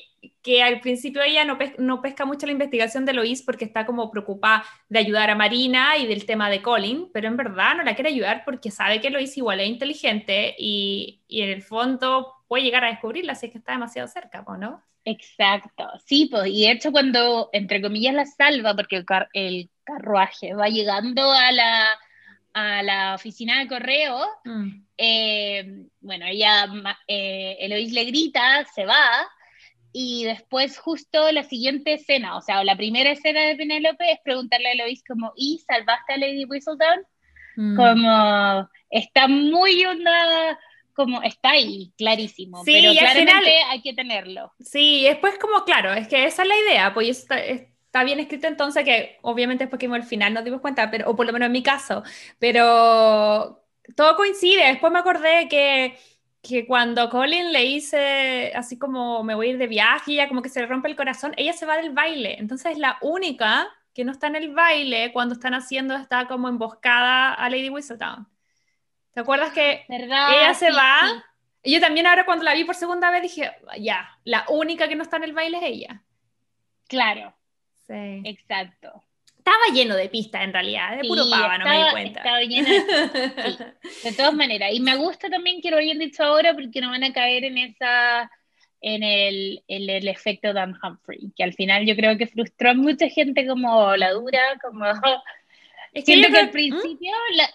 que 0.45 0.61
al 0.61 0.79
principio 0.79 1.23
ella 1.23 1.43
no, 1.43 1.57
no 1.79 2.03
pesca 2.03 2.23
mucho 2.23 2.45
la 2.45 2.51
investigación 2.51 3.03
de 3.03 3.13
Lois 3.13 3.41
porque 3.41 3.65
está 3.65 3.83
como 3.83 4.11
preocupada 4.11 4.63
de 4.89 4.99
ayudar 4.99 5.31
a 5.31 5.35
Marina 5.35 5.97
y 5.97 6.05
del 6.05 6.27
tema 6.27 6.51
de 6.51 6.61
Colin, 6.61 7.09
pero 7.11 7.27
en 7.27 7.35
verdad 7.35 7.75
no 7.75 7.83
la 7.83 7.95
quiere 7.95 8.11
ayudar 8.11 8.43
porque 8.45 8.69
sabe 8.69 9.01
que 9.01 9.09
Lois 9.09 9.35
igual 9.37 9.59
es 9.59 9.67
inteligente 9.67 10.55
y, 10.59 11.23
y 11.27 11.41
en 11.41 11.49
el 11.49 11.63
fondo 11.63 12.31
puede 12.47 12.63
llegar 12.63 12.83
a 12.83 12.89
descubrirla 12.89 13.33
si 13.33 13.47
es 13.47 13.51
que 13.53 13.57
está 13.57 13.71
demasiado 13.71 14.07
cerca, 14.07 14.45
¿no? 14.59 14.83
Exacto, 15.03 15.89
sí, 16.05 16.27
pues, 16.29 16.45
y 16.47 16.67
de 16.67 16.73
hecho 16.73 16.91
cuando, 16.91 17.49
entre 17.51 17.81
comillas, 17.81 18.13
la 18.13 18.27
salva, 18.27 18.75
porque 18.75 18.97
el, 18.97 19.05
el 19.33 19.69
carruaje 19.83 20.53
va 20.53 20.67
llegando 20.67 21.23
a 21.31 21.51
la, 21.51 21.87
a 22.53 22.83
la 22.83 23.15
oficina 23.15 23.57
de 23.59 23.67
correo, 23.67 24.19
mm. 24.43 24.69
eh, 24.95 25.87
bueno, 26.01 26.27
ella, 26.27 26.67
eh, 27.07 27.57
Eloís 27.61 27.91
le 27.93 28.05
grita, 28.05 28.63
se 28.65 28.85
va, 28.85 29.27
y 29.97 30.25
después 30.25 30.77
justo 30.77 31.31
la 31.31 31.43
siguiente 31.43 31.93
escena, 31.93 32.35
o 32.35 32.41
sea, 32.41 32.65
la 32.65 32.75
primera 32.75 33.11
escena 33.11 33.39
de 33.43 33.55
Penélope 33.55 34.11
es 34.11 34.19
preguntarle 34.25 34.67
a 34.67 34.71
Eloís 34.73 35.01
como, 35.07 35.31
¿y 35.37 35.63
salvaste 35.65 36.11
a 36.11 36.17
Lady 36.17 36.43
Whistledown? 36.43 37.05
Mm. 37.55 37.77
Como, 37.77 38.69
está 38.89 39.29
muy 39.29 39.85
una, 39.85 40.59
como, 40.93 41.23
está 41.23 41.51
ahí, 41.51 41.93
clarísimo, 41.97 42.61
sí, 42.65 42.73
pero 42.73 42.91
claramente 42.91 43.57
hay 43.69 43.81
que 43.81 43.93
tenerlo. 43.93 44.51
Sí, 44.59 45.05
después 45.05 45.39
como, 45.39 45.63
claro, 45.63 45.93
es 45.93 46.09
que 46.09 46.25
esa 46.25 46.41
es 46.41 46.49
la 46.49 46.57
idea, 46.57 46.93
pues 46.93 47.07
está, 47.07 47.39
está 47.39 48.03
bien 48.03 48.19
escrito 48.19 48.47
entonces 48.47 48.83
que 48.83 49.17
obviamente 49.21 49.63
después 49.63 49.79
que 49.79 49.87
vimos 49.87 49.99
el 49.99 50.09
final 50.09 50.33
nos 50.33 50.43
dimos 50.43 50.59
cuenta, 50.59 50.91
pero, 50.91 51.09
o 51.09 51.15
por 51.15 51.25
lo 51.25 51.31
menos 51.31 51.45
en 51.45 51.53
mi 51.53 51.63
caso, 51.63 52.03
pero 52.37 53.63
todo 53.95 54.17
coincide, 54.17 54.67
después 54.67 54.91
me 54.91 54.99
acordé 54.99 55.47
que 55.47 55.97
que 56.47 56.67
cuando 56.67 57.09
Colin 57.09 57.51
le 57.51 57.61
dice 57.61 58.51
así 58.55 58.77
como 58.77 59.23
me 59.23 59.33
voy 59.33 59.47
a 59.47 59.49
ir 59.51 59.57
de 59.57 59.67
viaje 59.67 60.13
ya 60.13 60.27
como 60.27 60.41
que 60.41 60.49
se 60.49 60.61
le 60.61 60.67
rompe 60.67 60.87
el 60.87 60.95
corazón, 60.95 61.33
ella 61.37 61.53
se 61.53 61.65
va 61.65 61.77
del 61.77 61.91
baile. 61.91 62.37
Entonces 62.39 62.73
es 62.73 62.77
la 62.77 62.97
única 63.01 63.67
que 63.93 64.03
no 64.03 64.11
está 64.11 64.27
en 64.27 64.35
el 64.35 64.53
baile 64.53 65.11
cuando 65.13 65.33
están 65.33 65.53
haciendo, 65.53 65.95
está 65.95 66.27
como 66.27 66.47
emboscada 66.49 67.33
a 67.33 67.49
Lady 67.49 67.69
Whistledown. 67.69 68.27
¿Te 69.13 69.21
acuerdas 69.21 69.53
que 69.53 69.85
ella 69.87 70.53
se 70.53 70.71
va? 70.71 71.23
Y 71.63 71.73
yo 71.73 71.79
también 71.79 72.05
ahora 72.05 72.25
cuando 72.25 72.43
la 72.43 72.53
vi 72.53 72.63
por 72.63 72.75
segunda 72.75 73.09
vez 73.09 73.23
dije, 73.23 73.51
ya, 73.79 74.19
la 74.23 74.45
única 74.49 74.87
que 74.87 74.95
no 74.95 75.03
está 75.03 75.17
en 75.17 75.23
el 75.23 75.33
baile 75.33 75.57
es 75.57 75.63
ella. 75.63 76.03
Claro. 76.87 77.33
Sí. 77.87 78.21
Exacto 78.23 79.03
estaba 79.45 79.75
lleno 79.75 79.95
de 79.95 80.09
pistas 80.09 80.43
en 80.43 80.53
realidad, 80.53 80.97
de 80.97 81.07
puro 81.07 81.23
pava, 81.29 81.59
no 81.59 81.65
me 81.65 81.77
di 81.77 81.91
cuenta. 81.91 82.19
Estaba 82.19 82.41
lleno 82.41 82.67
de, 82.67 84.09
de 84.09 84.15
todas 84.17 84.33
maneras. 84.33 84.71
Y 84.73 84.79
me 84.79 84.95
gusta 84.95 85.29
también 85.29 85.61
que 85.61 85.69
lo 85.69 85.77
hayan 85.77 85.99
dicho 85.99 86.23
ahora 86.23 86.55
porque 86.55 86.81
no 86.81 86.89
van 86.89 87.03
a 87.03 87.13
caer 87.13 87.43
en 87.43 87.59
esa 87.59 88.31
en 88.81 89.03
el, 89.03 89.63
en 89.67 89.89
el 89.89 90.07
efecto 90.07 90.53
Dan 90.53 90.75
Humphrey, 90.81 91.31
que 91.35 91.43
al 91.43 91.53
final 91.53 91.85
yo 91.85 91.95
creo 91.95 92.17
que 92.17 92.27
frustró 92.27 92.71
a 92.71 92.73
mucha 92.73 93.07
gente 93.09 93.47
como 93.47 93.95
la 93.95 94.11
dura, 94.11 94.41
como... 94.61 94.85
Es 95.93 96.03
que 96.03 96.11
Siento 96.11 96.29
que 96.29 96.39
al 96.39 96.47
¿Mm? 96.47 96.51
principio, 96.51 97.11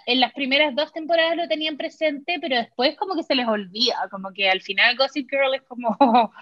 en 0.07 0.19
las 0.19 0.33
primeras 0.33 0.75
dos 0.75 0.91
temporadas 0.95 1.37
lo 1.37 1.47
tenían 1.47 1.77
presente, 1.77 2.39
pero 2.41 2.57
después 2.57 2.97
como 2.97 3.15
que 3.15 3.23
se 3.23 3.35
les 3.35 3.47
olvida, 3.47 4.09
como 4.11 4.33
que 4.33 4.49
al 4.49 4.63
final 4.63 4.97
Gossip 4.97 5.29
Girl 5.29 5.55
es 5.55 5.61
como 5.61 5.95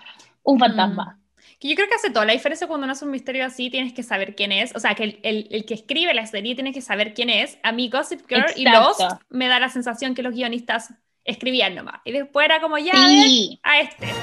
un 0.44 0.58
fantasma. 0.60 1.18
Mm 1.18 1.27
que 1.58 1.68
yo 1.68 1.74
creo 1.74 1.88
que 1.88 1.94
hace 1.94 2.10
toda 2.10 2.24
la 2.24 2.32
diferencia 2.32 2.66
cuando 2.66 2.84
uno 2.84 2.92
hace 2.92 3.04
un 3.04 3.10
misterio 3.10 3.44
así, 3.44 3.70
tienes 3.70 3.92
que 3.92 4.02
saber 4.02 4.34
quién 4.34 4.52
es, 4.52 4.74
o 4.74 4.80
sea, 4.80 4.94
que 4.94 5.04
el, 5.04 5.20
el, 5.22 5.48
el 5.50 5.64
que 5.64 5.74
escribe 5.74 6.14
la 6.14 6.26
serie 6.26 6.54
tiene 6.54 6.72
que 6.72 6.80
saber 6.80 7.14
quién 7.14 7.30
es. 7.30 7.58
A 7.62 7.72
mí 7.72 7.88
Gossip 7.88 8.28
Girl 8.28 8.46
y 8.56 8.64
Lost 8.64 9.00
me 9.28 9.48
da 9.48 9.60
la 9.60 9.68
sensación 9.68 10.14
que 10.14 10.22
los 10.22 10.34
guionistas 10.34 10.92
escribían 11.28 11.74
nomás. 11.74 12.00
Y 12.04 12.12
después 12.12 12.46
era 12.46 12.60
como, 12.60 12.78
ya, 12.78 12.92
a 13.62 13.80
este. 13.80 14.08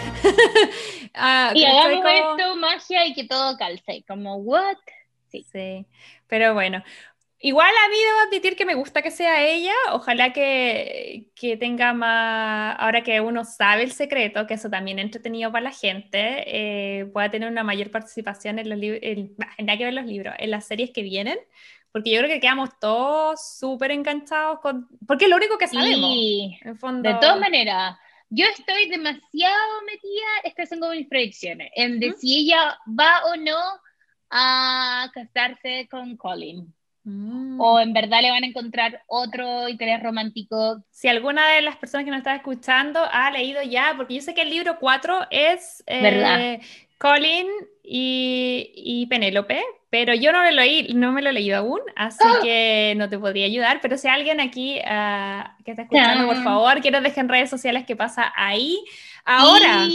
Ah, 1.18 1.54
y 1.56 1.64
hagamos 1.64 2.06
esto, 2.06 2.56
magia 2.58 3.06
y 3.06 3.14
que 3.14 3.24
todo 3.26 3.58
calce. 3.58 4.04
Como, 4.06 4.36
¿what? 4.36 4.76
Sí. 5.30 5.46
sí. 5.50 5.86
Pero 6.28 6.54
bueno, 6.54 6.84
Igual 7.46 7.70
a 7.70 7.90
mí 7.90 7.96
debo 7.96 8.20
admitir 8.22 8.56
que 8.56 8.66
me 8.66 8.74
gusta 8.74 9.04
que 9.04 9.12
sea 9.12 9.46
ella, 9.46 9.76
ojalá 9.92 10.34
que, 10.34 11.30
que, 11.36 11.58
tenga 11.58 11.94
más, 11.94 12.76
ahora 12.80 13.04
que 13.04 13.22
uno 13.22 13.46
sabe 13.46 13.84
el 13.84 13.92
secreto, 13.92 14.48
que 14.48 14.56
eso 14.56 14.68
también 14.68 14.98
es 14.98 15.06
entretenido 15.06 15.52
para 15.52 15.66
la 15.66 15.72
gente, 15.72 16.44
eh, 16.48 17.06
pueda 17.06 17.30
tener 17.30 17.48
una 17.48 17.64
mayor 17.64 17.92
participación 17.92 18.58
en 18.58 18.68
los 18.68 18.80
libros, 18.80 19.00
en, 19.04 19.36
nada 19.60 19.78
que 19.78 19.84
ver 19.84 19.94
los 19.94 20.08
libros, 20.08 20.34
en 20.40 20.50
las 20.50 20.66
series 20.66 20.90
que 20.90 21.04
vienen, 21.04 21.38
porque 21.92 22.10
yo 22.10 22.18
creo 22.18 22.32
que 22.32 22.40
quedamos 22.40 22.72
todos 22.80 23.60
súper 23.60 23.92
enganchados 23.92 24.60
con, 24.60 24.88
porque 25.06 25.26
es 25.26 25.30
lo 25.30 25.38
único 25.38 25.60
que 25.60 25.68
sabemos. 25.68 26.14
Sí, 26.14 26.58
en 26.62 26.80
fondo... 26.80 27.08
de 27.08 27.16
todas 27.20 27.40
maneras. 27.40 27.96
Yo 28.28 28.48
estoy 28.48 28.90
demasiado 28.90 29.84
metida, 29.86 30.28
estas 30.46 30.68
son 30.68 30.80
como 30.80 30.94
mis 30.94 31.08
predicciones, 31.08 31.70
en 31.76 32.00
de 32.00 32.12
si 32.14 32.40
ella 32.40 32.80
va 32.88 33.24
o 33.26 33.36
no 33.36 33.60
a 34.32 35.12
casarse 35.14 35.88
con 35.92 36.18
Colin. 36.18 36.74
Mm. 37.06 37.62
O 37.62 37.80
en 37.80 37.94
verdad 37.94 38.22
le 38.22 38.32
van 38.32 38.44
a 38.44 38.48
encontrar 38.48 39.04
otro 39.08 39.70
interés 39.70 40.02
romántico. 40.02 40.84
Si 40.90 41.08
alguna 41.08 41.48
de 41.50 41.62
las 41.62 41.78
personas 41.78 42.04
que 42.04 42.12
nos 42.12 42.18
está 42.18 42.36
escuchando 42.36 43.00
ha 43.12 43.32
leído 43.32 43.62
ya, 43.62 43.94
porque 43.96 44.16
yo 44.16 44.22
sé 44.22 44.34
que 44.34 44.42
el 44.42 44.50
libro 44.50 44.78
4 44.80 45.28
es 45.30 45.84
eh, 45.86 46.60
Colin 46.98 47.48
y, 47.84 48.72
y 48.76 49.06
Penélope, 49.06 49.64
pero 49.92 50.16
yo 50.16 50.32
no, 50.32 50.44
lo 50.44 50.52
leí, 50.52 50.94
no 50.96 51.12
me 51.12 51.22
lo 51.22 51.30
he 51.30 51.34
leído 51.34 51.58
aún, 51.58 51.80
así 51.96 52.24
¡Ah! 52.26 52.40
que 52.42 52.96
no 52.98 53.08
te 53.08 53.20
podría 53.20 53.46
ayudar. 53.46 53.80
Pero 53.82 53.98
si 53.98 54.08
alguien 54.08 54.42
aquí 54.42 54.80
ah, 54.84 55.56
que 55.64 55.72
está 55.72 55.84
escuchando, 55.84 56.26
por 56.26 56.44
favor, 56.44 56.82
que 56.82 56.92
nos 56.92 57.04
dejen 57.04 57.30
redes 57.30 57.52
sociales 57.52 57.86
qué 57.86 57.96
pasa 57.96 58.34
ahí. 58.36 58.84
Ahora 59.24 59.88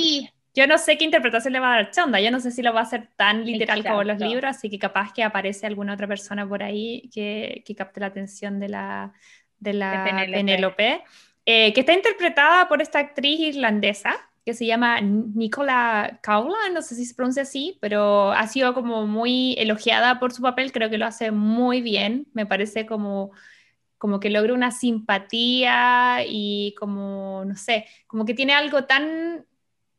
yo 0.54 0.66
no 0.66 0.78
sé 0.78 0.98
qué 0.98 1.04
interpretación 1.04 1.52
le 1.52 1.60
va 1.60 1.72
a 1.72 1.76
dar 1.76 1.90
Chonda, 1.90 2.20
yo 2.20 2.30
no 2.30 2.40
sé 2.40 2.50
si 2.50 2.62
lo 2.62 2.72
va 2.72 2.80
a 2.80 2.82
hacer 2.84 3.08
tan 3.16 3.44
literal 3.44 3.84
como 3.84 4.04
los 4.04 4.18
libros, 4.18 4.56
así 4.56 4.68
que 4.68 4.78
capaz 4.78 5.12
que 5.12 5.22
aparece 5.22 5.66
alguna 5.66 5.94
otra 5.94 6.08
persona 6.08 6.48
por 6.48 6.62
ahí 6.62 7.08
que, 7.12 7.62
que 7.64 7.74
capte 7.74 8.00
la 8.00 8.06
atención 8.06 8.58
de 8.58 8.68
la, 8.68 9.12
de 9.58 9.74
la 9.74 10.04
Penélope, 10.32 11.02
eh, 11.46 11.72
que 11.72 11.80
está 11.80 11.92
interpretada 11.92 12.68
por 12.68 12.82
esta 12.82 12.98
actriz 12.98 13.40
irlandesa 13.40 14.16
que 14.44 14.54
se 14.54 14.66
llama 14.66 15.00
Nicola 15.00 16.18
Kaula, 16.22 16.56
no 16.72 16.80
sé 16.82 16.94
si 16.94 17.04
se 17.04 17.14
pronuncia 17.14 17.42
así, 17.42 17.78
pero 17.80 18.32
ha 18.32 18.46
sido 18.46 18.72
como 18.72 19.06
muy 19.06 19.54
elogiada 19.58 20.18
por 20.18 20.32
su 20.32 20.42
papel, 20.42 20.72
creo 20.72 20.88
que 20.88 20.98
lo 20.98 21.06
hace 21.06 21.30
muy 21.30 21.82
bien, 21.82 22.26
me 22.32 22.46
parece 22.46 22.86
como 22.86 23.32
como 24.00 24.18
que 24.18 24.30
logra 24.30 24.54
una 24.54 24.70
simpatía 24.70 26.24
y 26.26 26.74
como, 26.78 27.44
no 27.44 27.54
sé, 27.54 27.84
como 28.06 28.24
que 28.24 28.32
tiene 28.32 28.54
algo 28.54 28.84
tan 28.84 29.44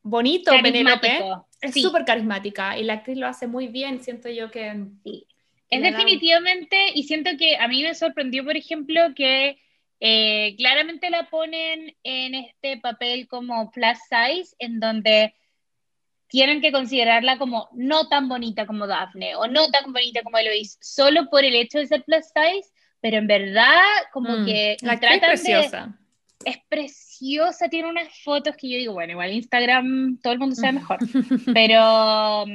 bonito, 0.03 0.51
Penélope. 0.61 1.19
Es 1.61 1.75
súper 1.75 2.05
carismática 2.05 2.77
y 2.77 2.83
la 2.83 2.93
actriz 2.93 3.17
lo 3.17 3.27
hace 3.27 3.47
muy 3.47 3.67
bien, 3.67 4.03
siento 4.03 4.29
yo 4.29 4.49
que... 4.49 4.85
Sí. 5.03 5.27
Es 5.69 5.81
definitivamente, 5.81 6.91
y 6.93 7.03
siento 7.03 7.31
que 7.39 7.55
a 7.55 7.65
mí 7.69 7.81
me 7.81 7.95
sorprendió, 7.95 8.43
por 8.43 8.57
ejemplo, 8.57 9.01
que 9.15 9.57
eh, 10.01 10.53
claramente 10.57 11.09
la 11.09 11.29
ponen 11.29 11.95
en 12.03 12.35
este 12.35 12.75
papel 12.77 13.27
como 13.29 13.71
plus 13.71 13.97
size, 14.09 14.53
en 14.59 14.81
donde 14.81 15.33
tienen 16.27 16.59
que 16.59 16.73
considerarla 16.73 17.37
como 17.37 17.69
no 17.71 18.09
tan 18.09 18.27
bonita 18.27 18.65
como 18.65 18.85
Daphne 18.85 19.35
o 19.35 19.47
no 19.47 19.69
tan 19.69 19.93
bonita 19.93 20.23
como 20.23 20.37
Eloise, 20.37 20.77
solo 20.81 21.29
por 21.29 21.45
el 21.45 21.55
hecho 21.55 21.77
de 21.77 21.87
ser 21.87 22.03
plus 22.03 22.25
size, 22.25 22.69
pero 22.99 23.17
en 23.17 23.27
verdad 23.27 23.81
como 24.11 24.39
mm, 24.39 24.45
que 24.45 24.77
la 24.81 24.99
tratan 24.99 25.29
preciosa 25.29 26.00
es 26.45 26.57
preciosa, 26.69 27.69
tiene 27.69 27.89
unas 27.89 28.07
fotos 28.23 28.55
que 28.55 28.69
yo 28.69 28.77
digo, 28.77 28.93
bueno, 28.93 29.13
igual 29.13 29.31
Instagram 29.31 30.19
todo 30.21 30.33
el 30.33 30.39
mundo 30.39 30.55
sabe 30.55 30.73
mejor, 30.73 30.99
pero, 31.53 32.45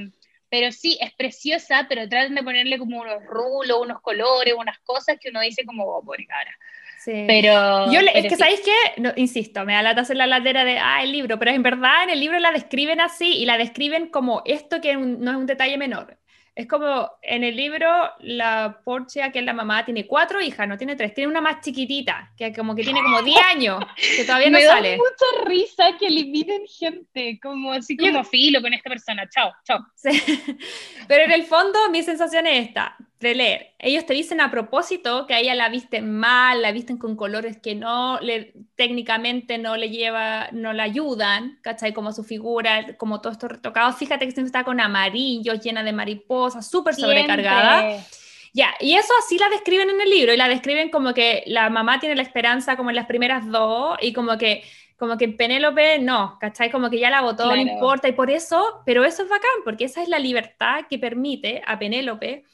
pero 0.49 0.73
sí, 0.73 0.99
es 1.00 1.12
preciosa, 1.14 1.87
pero 1.88 2.09
tratan 2.09 2.35
de 2.35 2.43
ponerle 2.43 2.78
como 2.78 3.00
unos 3.00 3.25
rulos, 3.25 3.78
unos 3.83 4.00
colores, 4.00 4.55
unas 4.57 4.78
cosas 4.81 5.16
que 5.21 5.31
uno 5.31 5.40
dice 5.40 5.64
como, 5.64 5.85
oh, 5.85 6.02
pobre 6.05 6.26
cara. 6.26 6.50
Sí. 6.99 7.25
Pero, 7.28 7.93
yo 7.93 8.00
es 8.00 8.26
que 8.26 8.37
sabéis 8.37 8.61
que, 8.61 9.00
no, 9.00 9.12
insisto, 9.14 9.64
me 9.64 9.75
da 9.75 9.83
la 9.83 9.90
en 9.93 10.19
la 10.19 10.26
ladera 10.26 10.64
de, 10.64 10.78
ah, 10.78 11.02
el 11.05 11.12
libro, 11.12 11.38
pero 11.38 11.52
en 11.52 11.62
verdad 11.62 12.02
en 12.02 12.11
el 12.11 12.19
libro 12.19 12.38
la 12.40 12.50
describen 12.50 13.00
así 13.00 13.37
y 13.37 13.47
la 13.47 13.59
describen 13.59 14.09
como 14.09 14.43
esto 14.45 14.81
que 14.81 14.97
no 14.97 15.31
es 15.31 15.37
un 15.37 15.47
detalle 15.47 15.78
menor. 15.78 16.19
Es 16.57 16.67
como 16.67 17.11
en 17.21 17.45
el 17.45 17.55
libro, 17.55 17.87
la 18.21 18.81
Portia, 18.83 19.31
que 19.31 19.41
es 19.41 19.45
la 19.45 19.53
mamá, 19.53 19.85
tiene 19.85 20.07
cuatro 20.07 20.41
hijas, 20.41 20.67
no 20.67 20.79
tiene 20.79 20.97
tres, 20.97 21.13
tiene 21.13 21.31
una 21.31 21.43
más 21.43 21.61
chiquitita, 21.61 22.33
que 22.35 22.51
como 22.55 22.75
que 22.75 22.83
tiene 22.83 23.03
como 23.03 23.21
10 23.21 23.39
años, 23.55 23.85
que 23.95 24.25
todavía 24.25 24.49
no 24.51 24.59
sale. 24.61 24.93
Me 24.93 24.97
da 24.97 24.97
mucha 24.97 25.45
risa 25.51 25.99
que 25.99 26.07
eliminen 26.07 26.63
gente, 26.67 27.39
como 27.43 27.73
así 27.73 27.95
como 27.95 28.25
filo 28.25 28.63
con 28.63 28.73
esta 28.73 28.89
persona, 28.89 29.29
chao, 29.29 29.53
chao. 29.65 29.87
Pero 31.09 31.25
en 31.25 31.33
el 31.33 31.43
fondo 31.45 31.79
mi 31.91 32.03
sensación 32.03 32.47
es 32.47 32.69
esta, 32.69 32.97
de 33.21 33.35
leer. 33.35 33.75
Ellos 33.79 34.05
te 34.05 34.13
dicen 34.13 34.41
a 34.41 34.51
propósito 34.51 35.27
que 35.27 35.35
a 35.35 35.41
ella 35.41 35.55
la 35.55 35.69
visten 35.69 36.11
mal, 36.19 36.61
la 36.61 36.73
visten 36.73 36.99
con 36.99 37.17
colores 37.17 37.59
que 37.59 37.75
no 37.75 38.21
le, 38.21 38.53
técnicamente 38.75 39.59
no 39.59 39.77
le 39.77 39.91
lleva, 39.91 40.49
no 40.53 40.73
la 40.73 40.83
ayudan, 40.83 41.59
¿cachai? 41.63 41.93
Como 41.93 42.13
su 42.13 42.25
figura, 42.25 42.97
como 42.97 43.21
todo 43.21 43.33
esto 43.33 43.49
retocado. 43.49 43.93
Fíjate 43.93 44.27
que 44.27 44.33
siempre 44.33 44.49
está 44.49 44.65
con 44.65 44.81
amarillo, 44.81 45.55
llena 45.55 45.83
de 45.83 45.93
mariposas, 45.93 46.69
súper 46.69 46.95
sobrecargada. 46.95 48.05
Ya, 48.53 48.75
y 48.81 48.95
eso 48.95 49.13
así 49.19 49.39
la 49.39 49.51
describen 49.51 49.91
en 49.91 50.01
el 50.01 50.09
libro, 50.09 50.33
y 50.33 50.37
la 50.39 50.49
describen 50.49 50.89
como 50.89 51.13
que 51.13 51.43
la 51.47 51.69
mamá 51.69 52.01
tiene 52.01 52.17
la 52.17 52.23
esperanza 52.23 52.77
como 52.77 52.89
en 52.89 52.97
las 52.97 53.07
primeras 53.07 53.51
dos, 53.51 53.99
y 54.01 54.13
como 54.15 54.39
que 54.39 54.63
como 54.97 55.19
que 55.19 55.29
Penélope 55.29 55.99
no, 55.99 56.39
¿cachai? 56.41 56.71
Como 56.71 56.89
que 56.89 56.99
ya 56.99 57.11
la 57.11 57.21
votó, 57.21 57.55
no 57.55 57.57
importa, 57.57 58.09
y 58.09 58.13
por 58.13 58.31
eso, 58.31 58.81
pero 58.87 59.05
eso 59.05 59.25
es 59.25 59.29
bacán, 59.29 59.51
porque 59.63 59.85
esa 59.85 60.03
es 60.03 60.09
la 60.09 60.19
libertad 60.19 60.85
que 60.89 60.99
permite 60.99 61.63
a 61.67 61.79
Penélope, 61.79 62.45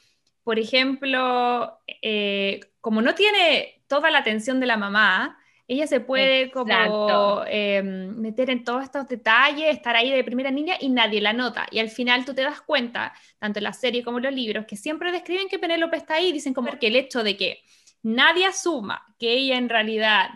por 0.43 0.59
ejemplo, 0.59 1.79
eh, 2.01 2.59
como 2.81 3.01
no 3.01 3.15
tiene 3.15 3.83
toda 3.87 4.11
la 4.11 4.19
atención 4.19 4.59
de 4.59 4.65
la 4.65 4.77
mamá, 4.77 5.37
ella 5.67 5.87
se 5.87 6.01
puede 6.01 6.51
como 6.51 7.43
em, 7.47 8.17
meter 8.17 8.49
en 8.49 8.63
todos 8.65 8.83
estos 8.83 9.07
detalles, 9.07 9.73
estar 9.73 9.95
ahí 9.95 10.11
de 10.11 10.23
primera 10.23 10.51
línea 10.51 10.77
y 10.79 10.89
nadie 10.89 11.21
la 11.21 11.31
nota. 11.31 11.65
Y 11.71 11.79
al 11.79 11.89
final 11.89 12.25
tú 12.25 12.33
te 12.33 12.41
das 12.41 12.61
cuenta, 12.61 13.13
tanto 13.39 13.59
en 13.59 13.63
la 13.63 13.73
serie 13.73 14.03
como 14.03 14.17
en 14.17 14.25
los 14.25 14.33
libros, 14.33 14.65
que 14.65 14.75
siempre 14.75 15.11
describen 15.11 15.47
que 15.47 15.59
Penélope 15.59 15.97
está 15.97 16.15
ahí, 16.15 16.33
dicen 16.33 16.53
como 16.53 16.77
que 16.77 16.87
el 16.87 16.97
hecho 16.97 17.23
de 17.23 17.37
que 17.37 17.63
nadie 18.01 18.45
asuma 18.45 19.15
que 19.17 19.31
ella 19.33 19.57
en 19.57 19.69
realidad 19.69 20.29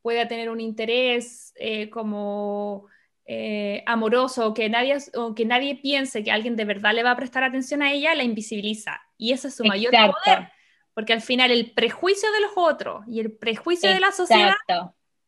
pueda 0.00 0.26
tener 0.26 0.48
un 0.48 0.60
interés 0.60 1.52
eh, 1.56 1.90
como 1.90 2.86
eh, 3.26 3.82
amoroso 3.86 4.48
o 4.48 4.54
que, 4.54 4.68
nadie, 4.68 4.96
o 5.14 5.34
que 5.34 5.44
nadie 5.44 5.76
piense 5.76 6.24
que 6.24 6.30
alguien 6.30 6.56
de 6.56 6.64
verdad 6.64 6.94
le 6.94 7.02
va 7.02 7.12
a 7.12 7.16
prestar 7.16 7.44
atención 7.44 7.82
a 7.82 7.92
ella, 7.92 8.14
la 8.14 8.24
invisibiliza. 8.24 9.00
Y 9.16 9.32
ese 9.32 9.48
es 9.48 9.56
su 9.56 9.64
mayor 9.64 9.92
poder 9.92 10.50
porque 10.94 11.12
al 11.12 11.22
final 11.22 11.50
el 11.50 11.72
prejuicio 11.72 12.30
de 12.32 12.40
los 12.40 12.50
otros 12.56 13.04
y 13.08 13.20
el 13.20 13.32
prejuicio 13.32 13.90
de 13.90 14.00
la 14.00 14.12
sociedad 14.12 14.54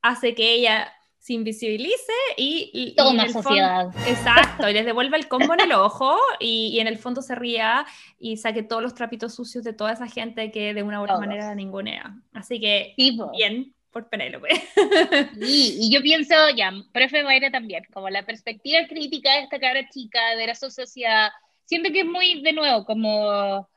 hace 0.03 0.35
que 0.35 0.53
ella 0.55 0.93
se 1.19 1.35
invisibilice 1.35 2.13
y... 2.37 2.95
Toda 2.97 3.29
sociedad. 3.29 3.87
exacto, 4.09 4.69
y 4.69 4.73
les 4.73 4.85
devuelve 4.85 5.17
el 5.17 5.29
combo 5.29 5.55
en 5.55 5.61
el 5.61 5.73
ojo 5.73 6.19
y, 6.41 6.81
en 6.81 6.89
el 6.89 6.99
fondo 6.99 7.23
se 7.23 7.37
ría 7.37 7.87
y 8.19 8.39
saque 8.39 8.65
todos 8.65 8.83
los 8.83 8.95
trapitos 8.95 9.35
sucios 9.35 9.63
de 9.63 9.73
toda 9.73 9.93
esa 9.93 10.09
gente 10.09 10.51
que 10.51 10.75
de 10.75 10.83
una 10.83 11.01
u 11.01 11.05
otra 11.05 11.19
manera 11.19 11.47
la 11.47 11.55
ningunea. 11.55 12.17
Así 12.33 12.61
que, 12.61 12.95
bien 12.97 13.73
por 13.93 14.09
Penélope. 14.09 14.49
Y, 15.41 15.79
y 15.81 15.91
yo 15.93 16.03
pienso, 16.03 16.35
ya, 16.57 16.73
profe 16.93 17.23
Mayra 17.23 17.51
también, 17.51 17.85
como 17.93 18.11
la 18.11 18.25
perspectiva 18.25 18.87
crítica 18.89 19.35
de 19.35 19.43
esta 19.43 19.59
cara 19.59 19.89
chica, 19.89 20.37
de 20.37 20.47
la 20.47 20.55
sociedad, 20.55 21.31
siento 21.65 21.91
que 21.93 22.01
es 22.01 22.07
muy, 22.07 22.43
de 22.43 22.53
nuevo, 22.53 22.85
como 22.85 23.69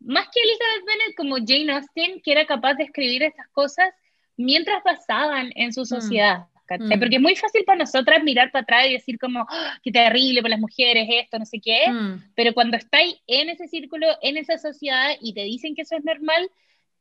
más 0.00 0.28
que 0.32 0.40
Elizabeth 0.40 0.86
Bennet, 0.86 1.16
como 1.16 1.36
Jane 1.36 1.72
Austen, 1.72 2.20
que 2.22 2.32
era 2.32 2.46
capaz 2.46 2.74
de 2.74 2.84
escribir 2.84 3.22
estas 3.22 3.48
cosas 3.48 3.90
mientras 4.36 4.82
pasaban 4.82 5.50
en 5.54 5.72
su 5.72 5.82
mm. 5.82 5.86
sociedad. 5.86 6.46
Mm. 6.78 6.98
Porque 7.00 7.16
es 7.16 7.22
muy 7.22 7.34
fácil 7.34 7.64
para 7.64 7.78
nosotras 7.78 8.22
mirar 8.22 8.52
para 8.52 8.62
atrás 8.62 8.86
y 8.86 8.92
decir 8.92 9.18
como, 9.18 9.44
ah, 9.48 9.78
qué 9.82 9.90
terrible 9.90 10.40
para 10.40 10.52
las 10.52 10.60
mujeres 10.60 11.08
esto, 11.10 11.38
no 11.38 11.44
sé 11.44 11.60
qué, 11.60 11.90
mm. 11.90 12.32
pero 12.34 12.54
cuando 12.54 12.76
estáis 12.76 13.16
en 13.26 13.50
ese 13.50 13.66
círculo, 13.66 14.06
en 14.22 14.36
esa 14.36 14.56
sociedad 14.56 15.10
y 15.20 15.34
te 15.34 15.42
dicen 15.42 15.74
que 15.74 15.82
eso 15.82 15.96
es 15.96 16.04
normal, 16.04 16.48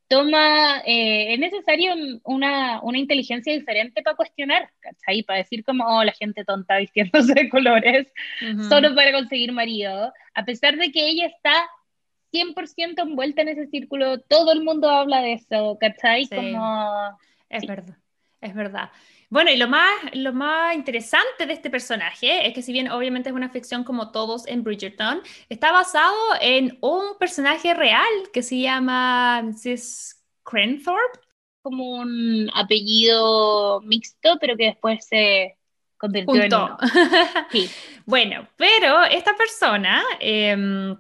toma, 0.10 0.82
eh, 0.86 1.34
es 1.34 1.40
necesario 1.40 1.94
una, 2.24 2.82
una, 2.82 2.98
inteligencia 2.98 3.54
diferente 3.54 4.02
para 4.02 4.16
cuestionar, 4.16 4.70
¿cachai? 4.80 5.24
Para 5.24 5.40
decir 5.40 5.64
como, 5.64 5.86
oh, 5.86 6.04
la 6.04 6.12
gente 6.14 6.44
tonta 6.44 6.78
vistiéndose 6.78 7.34
de 7.36 7.50
colores 7.50 8.08
solo 8.68 8.94
para 8.96 9.14
conseguir 9.14 9.52
marido, 9.52 10.12
a 10.34 10.46
pesar 10.46 10.76
de 10.78 10.92
que 10.92 11.08
ella 11.08 11.28
está 11.28 11.54
100% 12.34 13.04
envuelta 13.04 13.44
en 13.44 13.50
ese 13.50 13.68
círculo, 13.68 14.20
todo 14.22 14.52
el 14.52 14.64
mundo 14.64 14.90
habla 14.90 15.22
de 15.22 15.34
eso, 15.34 15.78
¿cachai? 15.80 16.28
Como... 16.28 17.18
Es 17.48 17.66
verdad, 17.66 17.98
es 18.42 18.54
verdad. 18.56 18.90
Bueno, 19.30 19.52
y 19.52 19.58
lo 19.58 19.68
más, 19.68 19.92
lo 20.14 20.34
más 20.34 20.76
interesante 20.76 21.46
de 21.46 21.54
este 21.54 21.70
personaje 21.70 22.48
es 22.48 22.54
que 22.54 22.64
si 22.64 22.74
bien 22.74 22.90
obviamente 22.90 23.30
es 23.30 23.36
una 23.36 23.50
ficción 23.50 23.84
como 23.84 24.12
todos 24.12 24.48
en 24.48 24.64
Bridgerton, 24.64 25.22
está 25.50 25.72
basado 25.72 26.16
en 26.42 26.80
un 26.82 27.18
personaje 27.20 27.76
real 27.76 28.08
que 28.34 28.42
se 28.42 28.60
llama 28.60 29.42
Mrs. 29.44 30.24
Cranthorpe. 30.44 31.20
Como 31.62 31.98
un 31.98 32.50
apellido 32.56 33.82
mixto, 33.82 34.38
pero 34.40 34.56
que 34.56 34.66
después 34.66 35.06
se 35.06 35.58
convirtió 35.98 36.42
en 36.42 36.50
sí. 37.52 37.70
Bueno, 38.06 38.48
pero 38.56 39.04
esta 39.04 39.36
persona... 39.36 40.02
Eh, 40.20 40.96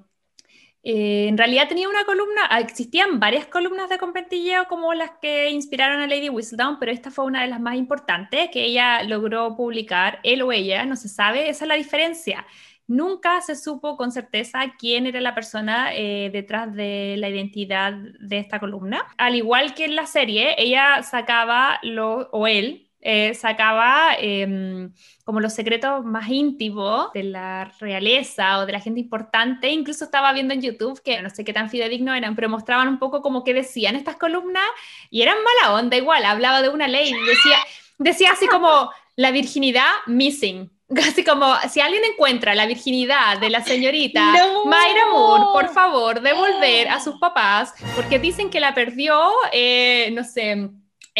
eh, 0.81 1.27
en 1.27 1.37
realidad 1.37 1.67
tenía 1.67 1.89
una 1.89 2.05
columna, 2.05 2.41
ah, 2.49 2.61
existían 2.61 3.19
varias 3.19 3.45
columnas 3.47 3.89
de 3.89 3.97
competilleo 3.97 4.65
como 4.69 4.93
las 4.93 5.11
que 5.21 5.49
inspiraron 5.49 5.99
a 5.99 6.07
Lady 6.07 6.29
Whistledown, 6.29 6.79
pero 6.79 6.91
esta 6.91 7.11
fue 7.11 7.25
una 7.25 7.41
de 7.41 7.47
las 7.49 7.59
más 7.59 7.75
importantes 7.75 8.49
que 8.51 8.63
ella 8.63 9.03
logró 9.03 9.55
publicar, 9.57 10.19
él 10.23 10.41
o 10.41 10.51
ella, 10.53 10.85
no 10.85 10.95
se 10.95 11.09
sabe, 11.09 11.49
esa 11.49 11.65
es 11.65 11.69
la 11.69 11.75
diferencia. 11.75 12.45
Nunca 12.87 13.39
se 13.41 13.55
supo 13.55 13.97
con 13.97 14.11
certeza 14.11 14.73
quién 14.79 15.05
era 15.05 15.21
la 15.21 15.35
persona 15.35 15.93
eh, 15.93 16.31
detrás 16.33 16.73
de 16.73 17.15
la 17.19 17.29
identidad 17.29 17.93
de 17.93 18.39
esta 18.39 18.59
columna. 18.59 19.05
Al 19.17 19.35
igual 19.35 19.75
que 19.75 19.85
en 19.85 19.95
la 19.95 20.07
serie, 20.07 20.55
ella 20.57 21.03
sacaba, 21.03 21.79
lo, 21.83 22.29
o 22.31 22.47
él, 22.47 22.88
eh, 23.01 23.33
sacaba 23.33 24.15
em, 24.19 24.91
como 25.23 25.39
los 25.39 25.53
secretos 25.53 26.03
más 26.03 26.29
íntimos 26.29 27.11
de 27.13 27.23
la 27.23 27.71
realeza 27.79 28.59
o 28.59 28.65
de 28.65 28.73
la 28.73 28.79
gente 28.79 28.99
importante. 28.99 29.69
Incluso 29.69 30.03
estaba 30.03 30.33
viendo 30.33 30.53
en 30.53 30.61
YouTube 30.61 31.01
que 31.01 31.21
no 31.21 31.29
sé 31.29 31.45
qué 31.45 31.53
tan 31.53 31.69
fidedigno 31.69 32.13
eran, 32.13 32.35
pero 32.35 32.49
mostraban 32.49 32.87
un 32.87 32.99
poco 32.99 33.21
como 33.21 33.43
que 33.43 33.53
decían 33.53 33.95
estas 33.95 34.17
columnas 34.17 34.65
y 35.09 35.21
eran 35.21 35.37
mala 35.43 35.75
onda 35.75 35.95
igual. 35.95 36.25
Hablaba 36.25 36.61
de 36.61 36.69
una 36.69 36.87
ley, 36.87 37.13
decía, 37.25 37.57
decía 37.97 38.31
así 38.31 38.47
como 38.47 38.91
la 39.15 39.31
virginidad 39.31 39.91
missing. 40.07 40.69
Así 41.07 41.23
como, 41.23 41.53
si 41.69 41.81
alguien 41.81 42.01
encuentra 42.03 42.55
la 42.55 42.65
virginidad 42.65 43.37
de 43.39 43.51
la 43.51 43.63
señorita 43.63 44.31
Mayra 44.65 45.05
Moore, 45.11 45.43
por 45.53 45.69
favor, 45.71 46.19
devolver 46.19 46.87
a 46.87 46.99
sus 46.99 47.19
papás, 47.19 47.75
porque 47.95 48.17
dicen 48.17 48.49
que 48.49 48.59
la 48.59 48.73
perdió, 48.73 49.21
eh, 49.51 50.09
no 50.13 50.23
sé, 50.23 50.71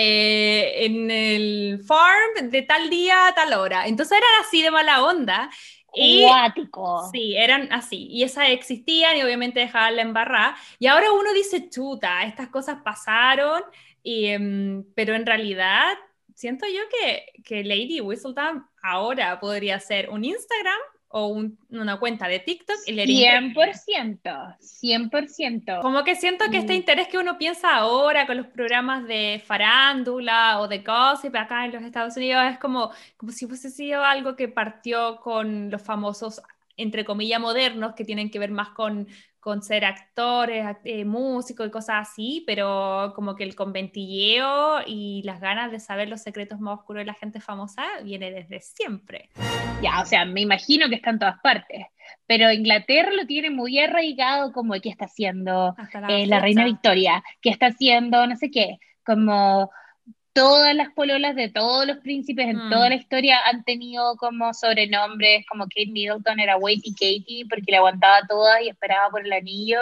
eh, 0.01 0.85
en 0.85 1.11
el 1.11 1.83
farm 1.85 2.49
de 2.49 2.61
tal 2.61 2.89
día 2.89 3.27
a 3.27 3.35
tal 3.35 3.51
hora. 3.51 3.85
Entonces 3.85 4.17
eran 4.17 4.45
así 4.45 4.61
de 4.61 4.71
mala 4.71 5.03
onda. 5.03 5.49
Y, 5.93 6.25
Sí, 7.11 7.35
eran 7.35 7.67
así. 7.73 8.07
Y 8.09 8.23
esas 8.23 8.49
existían 8.49 9.17
y 9.17 9.23
obviamente 9.23 9.59
dejaban 9.59 9.97
la 9.97 10.03
embarrada. 10.03 10.55
Y 10.77 10.87
ahora 10.87 11.11
uno 11.11 11.33
dice, 11.33 11.69
chuta, 11.69 12.23
estas 12.23 12.47
cosas 12.47 12.81
pasaron, 12.81 13.61
y, 14.01 14.27
em, 14.27 14.85
pero 14.95 15.15
en 15.15 15.25
realidad 15.25 15.97
siento 16.33 16.65
yo 16.65 16.81
que, 16.89 17.43
que 17.43 17.65
Lady 17.65 17.99
Whistledown 17.99 18.65
ahora 18.81 19.37
podría 19.41 19.81
ser 19.81 20.09
un 20.09 20.23
Instagram 20.23 20.79
o 21.11 21.41
una 21.71 21.99
cuenta 21.99 22.27
de 22.27 22.39
TikTok 22.39 22.77
y 22.85 22.91
le 22.91 23.05
100%, 23.05 24.57
100%. 24.59 25.81
Como 25.81 26.03
que 26.03 26.15
siento 26.15 26.45
que 26.51 26.57
este 26.57 26.73
mm. 26.73 26.75
interés 26.75 27.07
que 27.07 27.17
uno 27.17 27.37
piensa 27.39 27.75
ahora 27.75 28.27
con 28.27 28.37
los 28.37 28.47
programas 28.47 29.07
de 29.07 29.41
farándula 29.43 30.59
o 30.59 30.67
de 30.67 30.79
gossip 30.79 31.35
acá 31.35 31.65
en 31.65 31.71
los 31.73 31.83
Estados 31.83 32.15
Unidos 32.15 32.43
es 32.51 32.59
como, 32.59 32.91
como 33.17 33.31
si 33.31 33.47
fuese 33.47 33.71
sido 33.71 34.03
algo 34.03 34.35
que 34.35 34.47
partió 34.47 35.17
con 35.17 35.71
los 35.71 35.81
famosos 35.81 36.41
entre 36.77 37.03
comillas 37.03 37.41
modernos 37.41 37.93
que 37.93 38.05
tienen 38.05 38.29
que 38.29 38.39
ver 38.39 38.51
más 38.51 38.69
con 38.69 39.07
con 39.39 39.61
ser 39.61 39.85
actores, 39.85 40.65
eh, 40.83 41.05
músicos 41.05 41.67
y 41.67 41.71
cosas 41.71 42.09
así, 42.09 42.43
pero 42.45 43.13
como 43.15 43.35
que 43.35 43.43
el 43.43 43.55
conventilleo 43.55 44.81
y 44.85 45.21
las 45.23 45.39
ganas 45.39 45.71
de 45.71 45.79
saber 45.79 46.09
los 46.09 46.21
secretos 46.21 46.59
más 46.59 46.79
oscuros 46.79 47.01
de 47.01 47.05
la 47.05 47.13
gente 47.13 47.39
famosa 47.39 47.85
viene 48.03 48.31
desde 48.31 48.61
siempre. 48.61 49.29
Ya, 49.81 50.01
o 50.01 50.05
sea, 50.05 50.25
me 50.25 50.41
imagino 50.41 50.89
que 50.89 50.95
está 50.95 51.11
en 51.11 51.19
todas 51.19 51.39
partes, 51.41 51.85
pero 52.27 52.51
Inglaterra 52.51 53.11
lo 53.13 53.25
tiene 53.25 53.49
muy 53.49 53.79
arraigado 53.79 54.51
como 54.51 54.73
qué 54.81 54.89
está 54.89 55.05
haciendo 55.05 55.75
la, 55.93 56.07
eh, 56.09 56.27
la 56.27 56.39
reina 56.39 56.65
Victoria, 56.65 57.23
qué 57.41 57.49
está 57.49 57.67
haciendo 57.67 58.27
no 58.27 58.35
sé 58.35 58.51
qué, 58.51 58.77
como 59.05 59.71
todas 60.33 60.75
las 60.75 60.89
pololas 60.93 61.35
de 61.35 61.49
todos 61.49 61.85
los 61.85 61.97
príncipes 61.97 62.47
en 62.47 62.69
toda 62.69 62.87
mm. 62.87 62.89
la 62.89 62.95
historia 62.95 63.39
han 63.45 63.63
tenido 63.63 64.15
como 64.17 64.53
sobrenombres, 64.53 65.45
como 65.49 65.65
Kate 65.65 65.91
Middleton 65.91 66.39
era 66.39 66.57
Wait 66.57 66.83
Katie 66.93 67.45
porque 67.49 67.71
le 67.71 67.77
aguantaba 67.77 68.21
todas 68.27 68.61
y 68.61 68.69
esperaba 68.69 69.09
por 69.09 69.25
el 69.25 69.33
anillo, 69.33 69.79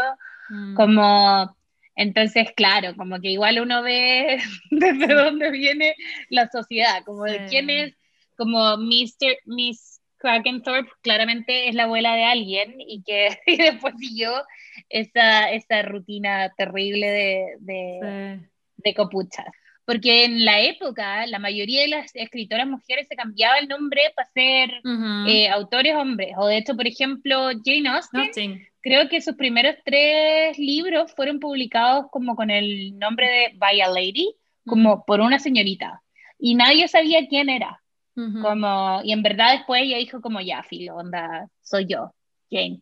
mm. 0.49 0.75
como 0.75 1.55
entonces 1.95 2.51
claro, 2.55 2.95
como 2.95 3.19
que 3.19 3.29
igual 3.29 3.59
uno 3.59 3.81
ve 3.81 4.39
desde 4.71 5.13
dónde 5.13 5.51
viene 5.51 5.95
la 6.29 6.47
sociedad, 6.47 7.03
como 7.05 7.23
de 7.23 7.45
quién 7.49 7.69
es, 7.69 7.95
como 8.37 8.77
Mr. 8.77 9.37
Miss 9.45 10.01
Krakenthorpe 10.17 10.91
claramente 11.01 11.69
es 11.69 11.75
la 11.75 11.83
abuela 11.83 12.15
de 12.15 12.23
alguien 12.23 12.75
y 12.79 13.03
que 13.03 13.37
y 13.45 13.57
después 13.57 13.95
siguió 13.99 14.31
esa, 14.89 15.51
esa 15.51 15.81
rutina 15.83 16.53
terrible 16.57 17.07
de, 17.11 17.45
de, 17.59 18.49
de 18.77 18.93
copuchas 18.93 19.45
porque 19.87 20.25
en 20.25 20.43
la 20.43 20.59
época 20.59 21.25
la 21.27 21.39
mayoría 21.39 21.83
de 21.83 21.87
las 21.87 22.13
escritoras 22.13 22.67
mujeres 22.67 23.07
se 23.07 23.15
cambiaba 23.15 23.57
el 23.57 23.69
nombre 23.69 24.01
para 24.17 24.27
ser 24.31 24.69
eh, 25.25 25.47
autores 25.47 25.95
hombres, 25.95 26.33
o 26.37 26.45
de 26.45 26.57
hecho, 26.57 26.75
por 26.75 26.85
ejemplo, 26.85 27.51
Jane 27.63 27.87
Austen, 27.87 28.67
creo 28.81 29.07
que 29.07 29.21
sus 29.21 29.35
primeros 29.35 29.75
tres 29.85 30.59
libros 30.59 31.13
fueron 31.13 31.39
publicados 31.39 32.07
como 32.11 32.35
con 32.35 32.51
el 32.51 32.99
nombre 32.99 33.31
de 33.31 33.51
By 33.55 33.79
a 33.79 33.87
Lady, 33.87 34.35
como 34.65 35.05
por 35.05 35.21
una 35.21 35.39
señorita, 35.39 36.01
y 36.37 36.55
nadie 36.55 36.89
sabía 36.89 37.25
quién 37.29 37.47
era, 37.47 37.81
como, 38.13 38.99
y 39.05 39.13
en 39.13 39.23
verdad 39.23 39.53
después 39.53 39.83
ella 39.83 39.99
dijo 39.99 40.19
como, 40.19 40.41
ya, 40.41 40.63
filo, 40.63 40.97
onda, 40.97 41.47
soy 41.61 41.85
yo, 41.85 42.13
Jane. 42.51 42.81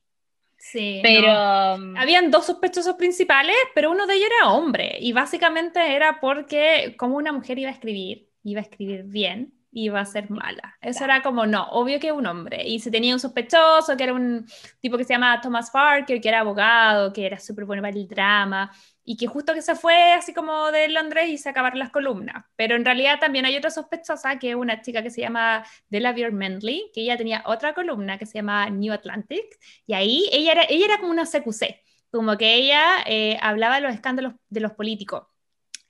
Sí. 0.72 1.00
Pero. 1.04 1.76
Um, 1.76 1.96
Habían 1.96 2.32
dos 2.32 2.48
sospechosos 2.48 2.96
principales, 2.96 3.56
pero 3.76 3.92
uno 3.92 4.08
de 4.08 4.16
ellos 4.16 4.30
era 4.40 4.50
hombre. 4.52 4.98
Y 5.00 5.14
básicamente 5.14 5.96
era 5.96 6.20
porque, 6.20 6.96
como 6.98 7.18
una 7.18 7.32
mujer 7.32 7.60
iba 7.60 7.70
a 7.70 7.74
escribir, 7.74 8.30
iba 8.44 8.62
a 8.62 8.64
escribir 8.64 9.04
bien, 9.04 9.54
iba 9.72 10.00
a 10.00 10.06
ser 10.06 10.32
mala. 10.32 10.76
Eso 10.82 11.04
era 11.04 11.22
como, 11.22 11.46
no, 11.46 11.68
obvio 11.70 12.00
que 12.00 12.12
un 12.12 12.26
hombre. 12.26 12.68
Y 12.68 12.80
se 12.80 12.90
tenía 12.90 13.14
un 13.14 13.20
sospechoso, 13.20 13.96
que 13.96 14.06
era 14.06 14.14
un 14.14 14.48
tipo 14.80 14.98
que 14.98 15.04
se 15.04 15.14
llama 15.14 15.40
Thomas 15.40 15.70
Parker, 15.70 16.20
que 16.20 16.30
era 16.30 16.40
abogado, 16.40 17.14
que 17.14 17.28
era 17.28 17.40
súper 17.40 17.66
bueno 17.66 17.84
para 17.84 17.96
el 17.96 18.08
drama, 18.08 18.72
y 19.06 19.18
que 19.18 19.28
justo 19.28 19.54
que 19.54 19.62
se 19.62 19.76
fue 19.76 20.14
así 20.14 20.34
como 20.34 20.72
de 20.72 20.90
Londres 20.90 21.30
y 21.30 21.38
se 21.38 21.50
acabaron 21.50 21.80
las 21.80 21.92
columnas. 21.92 22.46
Pero 22.56 22.76
en 22.76 22.84
realidad 22.84 23.20
también 23.20 23.46
hay 23.46 23.56
otra 23.56 23.70
sospechosa, 23.70 24.40
que 24.40 24.50
es 24.50 24.56
una 24.56 24.82
chica 24.82 25.04
que 25.04 25.12
se 25.12 25.22
llama 25.22 25.64
Delavere 25.90 26.32
Mendley, 26.32 26.92
que 26.94 27.02
ella 27.02 27.16
tenía 27.16 27.44
otra 27.46 27.74
columna 27.76 28.18
que 28.18 28.26
se 28.26 28.34
llama 28.34 28.70
New 28.70 28.92
Atlantic, 28.92 29.46
y 29.86 29.94
ahí 29.94 30.28
ella 30.32 30.54
era, 30.54 30.64
ella 30.68 30.86
era 30.86 30.98
como 30.98 31.12
una 31.12 31.26
CQC, 31.26 31.84
como 32.12 32.38
que 32.38 32.56
ella 32.56 33.04
eh, 33.06 33.38
hablaba 33.42 33.76
de 33.76 33.82
los 33.82 33.94
escándalos 33.94 34.34
de 34.50 34.60
los 34.60 34.74
políticos. 34.74 35.28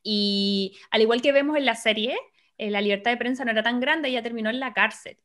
Y 0.03 0.77
al 0.91 1.01
igual 1.01 1.21
que 1.21 1.31
vemos 1.31 1.57
en 1.57 1.65
la 1.65 1.75
serie, 1.75 2.17
eh, 2.57 2.69
la 2.69 2.81
libertad 2.81 3.11
de 3.11 3.17
prensa 3.17 3.45
no 3.45 3.51
era 3.51 3.63
tan 3.63 3.79
grande, 3.79 4.09
ella 4.09 4.23
terminó 4.23 4.49
en 4.49 4.59
la 4.59 4.73
cárcel. 4.73 5.17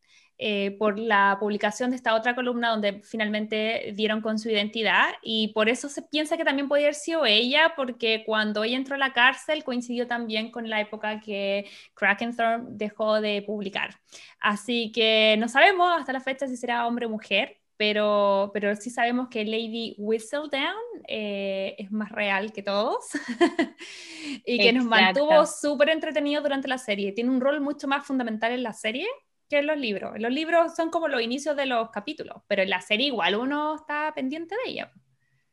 Eh, 0.42 0.74
por 0.78 0.98
la 0.98 1.36
publicación 1.38 1.90
de 1.90 1.96
esta 1.96 2.14
otra 2.14 2.34
columna 2.34 2.70
donde 2.70 3.02
finalmente 3.04 3.92
dieron 3.94 4.22
con 4.22 4.38
su 4.38 4.48
identidad 4.48 5.10
y 5.20 5.48
por 5.48 5.68
eso 5.68 5.90
se 5.90 6.00
piensa 6.00 6.38
que 6.38 6.46
también 6.46 6.66
podía 6.66 6.86
haber 6.86 6.94
sido 6.94 7.26
ella 7.26 7.74
porque 7.76 8.22
cuando 8.24 8.64
ella 8.64 8.78
entró 8.78 8.94
a 8.94 8.98
la 8.98 9.12
cárcel 9.12 9.64
coincidió 9.64 10.06
también 10.06 10.50
con 10.50 10.70
la 10.70 10.80
época 10.80 11.20
que 11.20 11.68
Krakenthorpe 11.92 12.68
dejó 12.70 13.20
de 13.20 13.42
publicar. 13.42 14.00
Así 14.40 14.90
que 14.92 15.36
no 15.38 15.46
sabemos 15.46 15.92
hasta 16.00 16.14
la 16.14 16.20
fecha 16.20 16.46
si 16.46 16.56
será 16.56 16.86
hombre 16.86 17.04
o 17.04 17.10
mujer, 17.10 17.58
pero, 17.76 18.50
pero 18.54 18.74
sí 18.76 18.88
sabemos 18.88 19.28
que 19.28 19.44
Lady 19.44 19.94
Whistledown 19.98 20.74
eh, 21.06 21.74
es 21.76 21.92
más 21.92 22.12
real 22.12 22.50
que 22.54 22.62
todos 22.62 23.10
y 24.46 24.56
que 24.56 24.72
nos 24.72 24.86
mantuvo 24.86 25.44
súper 25.44 25.90
entretenidos 25.90 26.42
durante 26.42 26.66
la 26.66 26.78
serie. 26.78 27.12
Tiene 27.12 27.28
un 27.28 27.42
rol 27.42 27.60
mucho 27.60 27.86
más 27.86 28.06
fundamental 28.06 28.52
en 28.52 28.62
la 28.62 28.72
serie 28.72 29.06
que 29.50 29.58
en 29.58 29.66
los 29.66 29.76
libros. 29.76 30.12
Los 30.18 30.32
libros 30.32 30.74
son 30.74 30.90
como 30.90 31.08
los 31.08 31.20
inicios 31.20 31.56
de 31.56 31.66
los 31.66 31.90
capítulos, 31.90 32.42
pero 32.46 32.62
en 32.62 32.70
la 32.70 32.80
serie 32.80 33.08
igual 33.08 33.34
uno 33.34 33.74
está 33.74 34.12
pendiente 34.14 34.54
de 34.64 34.70
ella. 34.70 34.92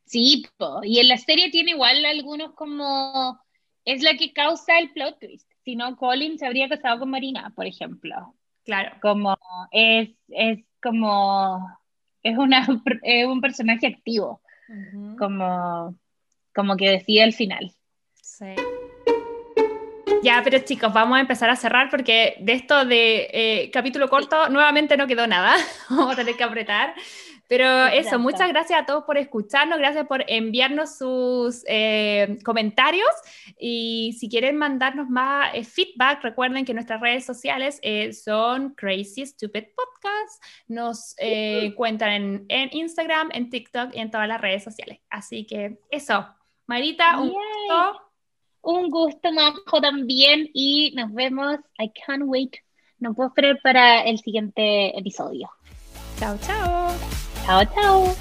Sí, 0.06 0.46
y 0.84 1.00
en 1.00 1.08
la 1.10 1.18
serie 1.18 1.52
tiene 1.52 1.72
igual 1.72 2.06
algunos 2.06 2.54
como... 2.54 3.42
Es 3.84 4.04
la 4.04 4.16
que 4.16 4.34
causa 4.34 4.80
el 4.80 4.92
plot 4.92 5.20
twist. 5.20 5.50
Si 5.64 5.76
no, 5.76 5.96
Colin 5.98 6.38
se 6.38 6.46
habría 6.46 6.70
casado 6.70 7.00
con 7.00 7.10
Marina, 7.10 7.52
por 7.56 7.66
ejemplo. 7.66 8.36
Claro. 8.64 8.98
Como 9.02 9.38
es, 9.72 10.10
es 10.28 10.60
como 10.82 11.68
es, 12.22 12.38
una, 12.38 12.68
un 13.28 13.42
personaje 13.42 13.88
activo, 13.88 14.42
como, 15.18 15.98
como 16.54 16.76
que 16.76 16.90
decide 16.90 17.24
al 17.24 17.34
final. 17.34 17.72
Sí. 18.22 18.54
Ya, 20.24 20.42
pero 20.44 20.60
chicos, 20.60 20.94
vamos 20.94 21.18
a 21.18 21.22
empezar 21.22 21.50
a 21.50 21.56
cerrar 21.56 21.90
porque 21.90 22.36
de 22.40 22.54
esto 22.54 22.86
de 22.86 23.30
eh, 23.32 23.72
capítulo 23.72 24.10
corto 24.10 24.50
nuevamente 24.50 24.98
no 24.98 25.08
quedó 25.08 25.28
nada. 25.28 25.56
vamos 25.90 26.14
a 26.14 26.16
tener 26.16 26.36
que 26.36 26.44
apretar. 26.44 26.94
Pero 27.48 27.86
eso, 27.88 28.20
muchas 28.20 28.50
gracias 28.50 28.82
a 28.82 28.86
todos 28.86 29.06
por 29.06 29.18
escucharnos, 29.18 29.80
gracias 29.80 30.06
por 30.06 30.24
enviarnos 30.28 30.98
sus 30.98 31.64
eh, 31.68 32.38
comentarios 32.44 33.10
y 33.58 34.16
si 34.20 34.30
quieren 34.30 34.58
mandarnos 34.58 35.10
más 35.10 35.52
eh, 35.54 35.64
feedback, 35.64 36.22
recuerden 36.24 36.66
que 36.66 36.74
nuestras 36.74 37.00
redes 37.00 37.26
sociales 37.26 37.80
eh, 37.84 38.12
son 38.12 38.72
Crazy 38.72 39.26
Stupid 39.26 39.64
Podcast, 39.76 40.44
nos 40.68 41.16
encuentran 41.20 42.12
en, 42.12 42.46
en, 42.50 42.70
Instagram, 42.74 43.30
en 43.32 43.50
TikTok 43.50 43.96
y 43.96 44.00
en 44.00 44.12
todas 44.12 44.28
las 44.28 44.42
redes 44.42 44.64
sociales. 44.64 45.00
Así 45.10 45.46
que 45.46 45.80
eso, 45.90 46.28
Marita, 46.66 47.18
un 47.18 47.30
gusto. 47.30 48.07
Un 48.68 48.90
gusto, 48.90 49.32
Majo, 49.32 49.80
también 49.80 50.50
y 50.54 50.92
nos 50.94 51.14
vemos. 51.14 51.56
I 51.80 51.90
can't 52.06 52.24
wait. 52.26 52.54
No 53.00 53.14
puedo 53.14 53.30
esperar 53.30 53.58
para 53.64 54.02
el 54.02 54.20
siguiente 54.20 55.00
episodio. 55.00 55.50
Chao, 56.20 56.38
chao. 56.46 56.92
Chao, 57.46 57.64
chao. 57.74 58.16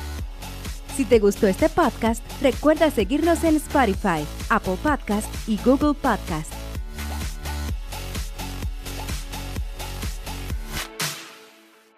Si 0.94 1.04
te 1.04 1.18
gustó 1.18 1.48
este 1.48 1.68
podcast, 1.68 2.22
recuerda 2.40 2.92
seguirnos 2.92 3.42
en 3.42 3.56
Spotify, 3.56 4.24
Apple 4.48 4.76
Podcast 4.84 5.28
y 5.48 5.58
Google 5.64 5.94
Podcast. 5.94 6.65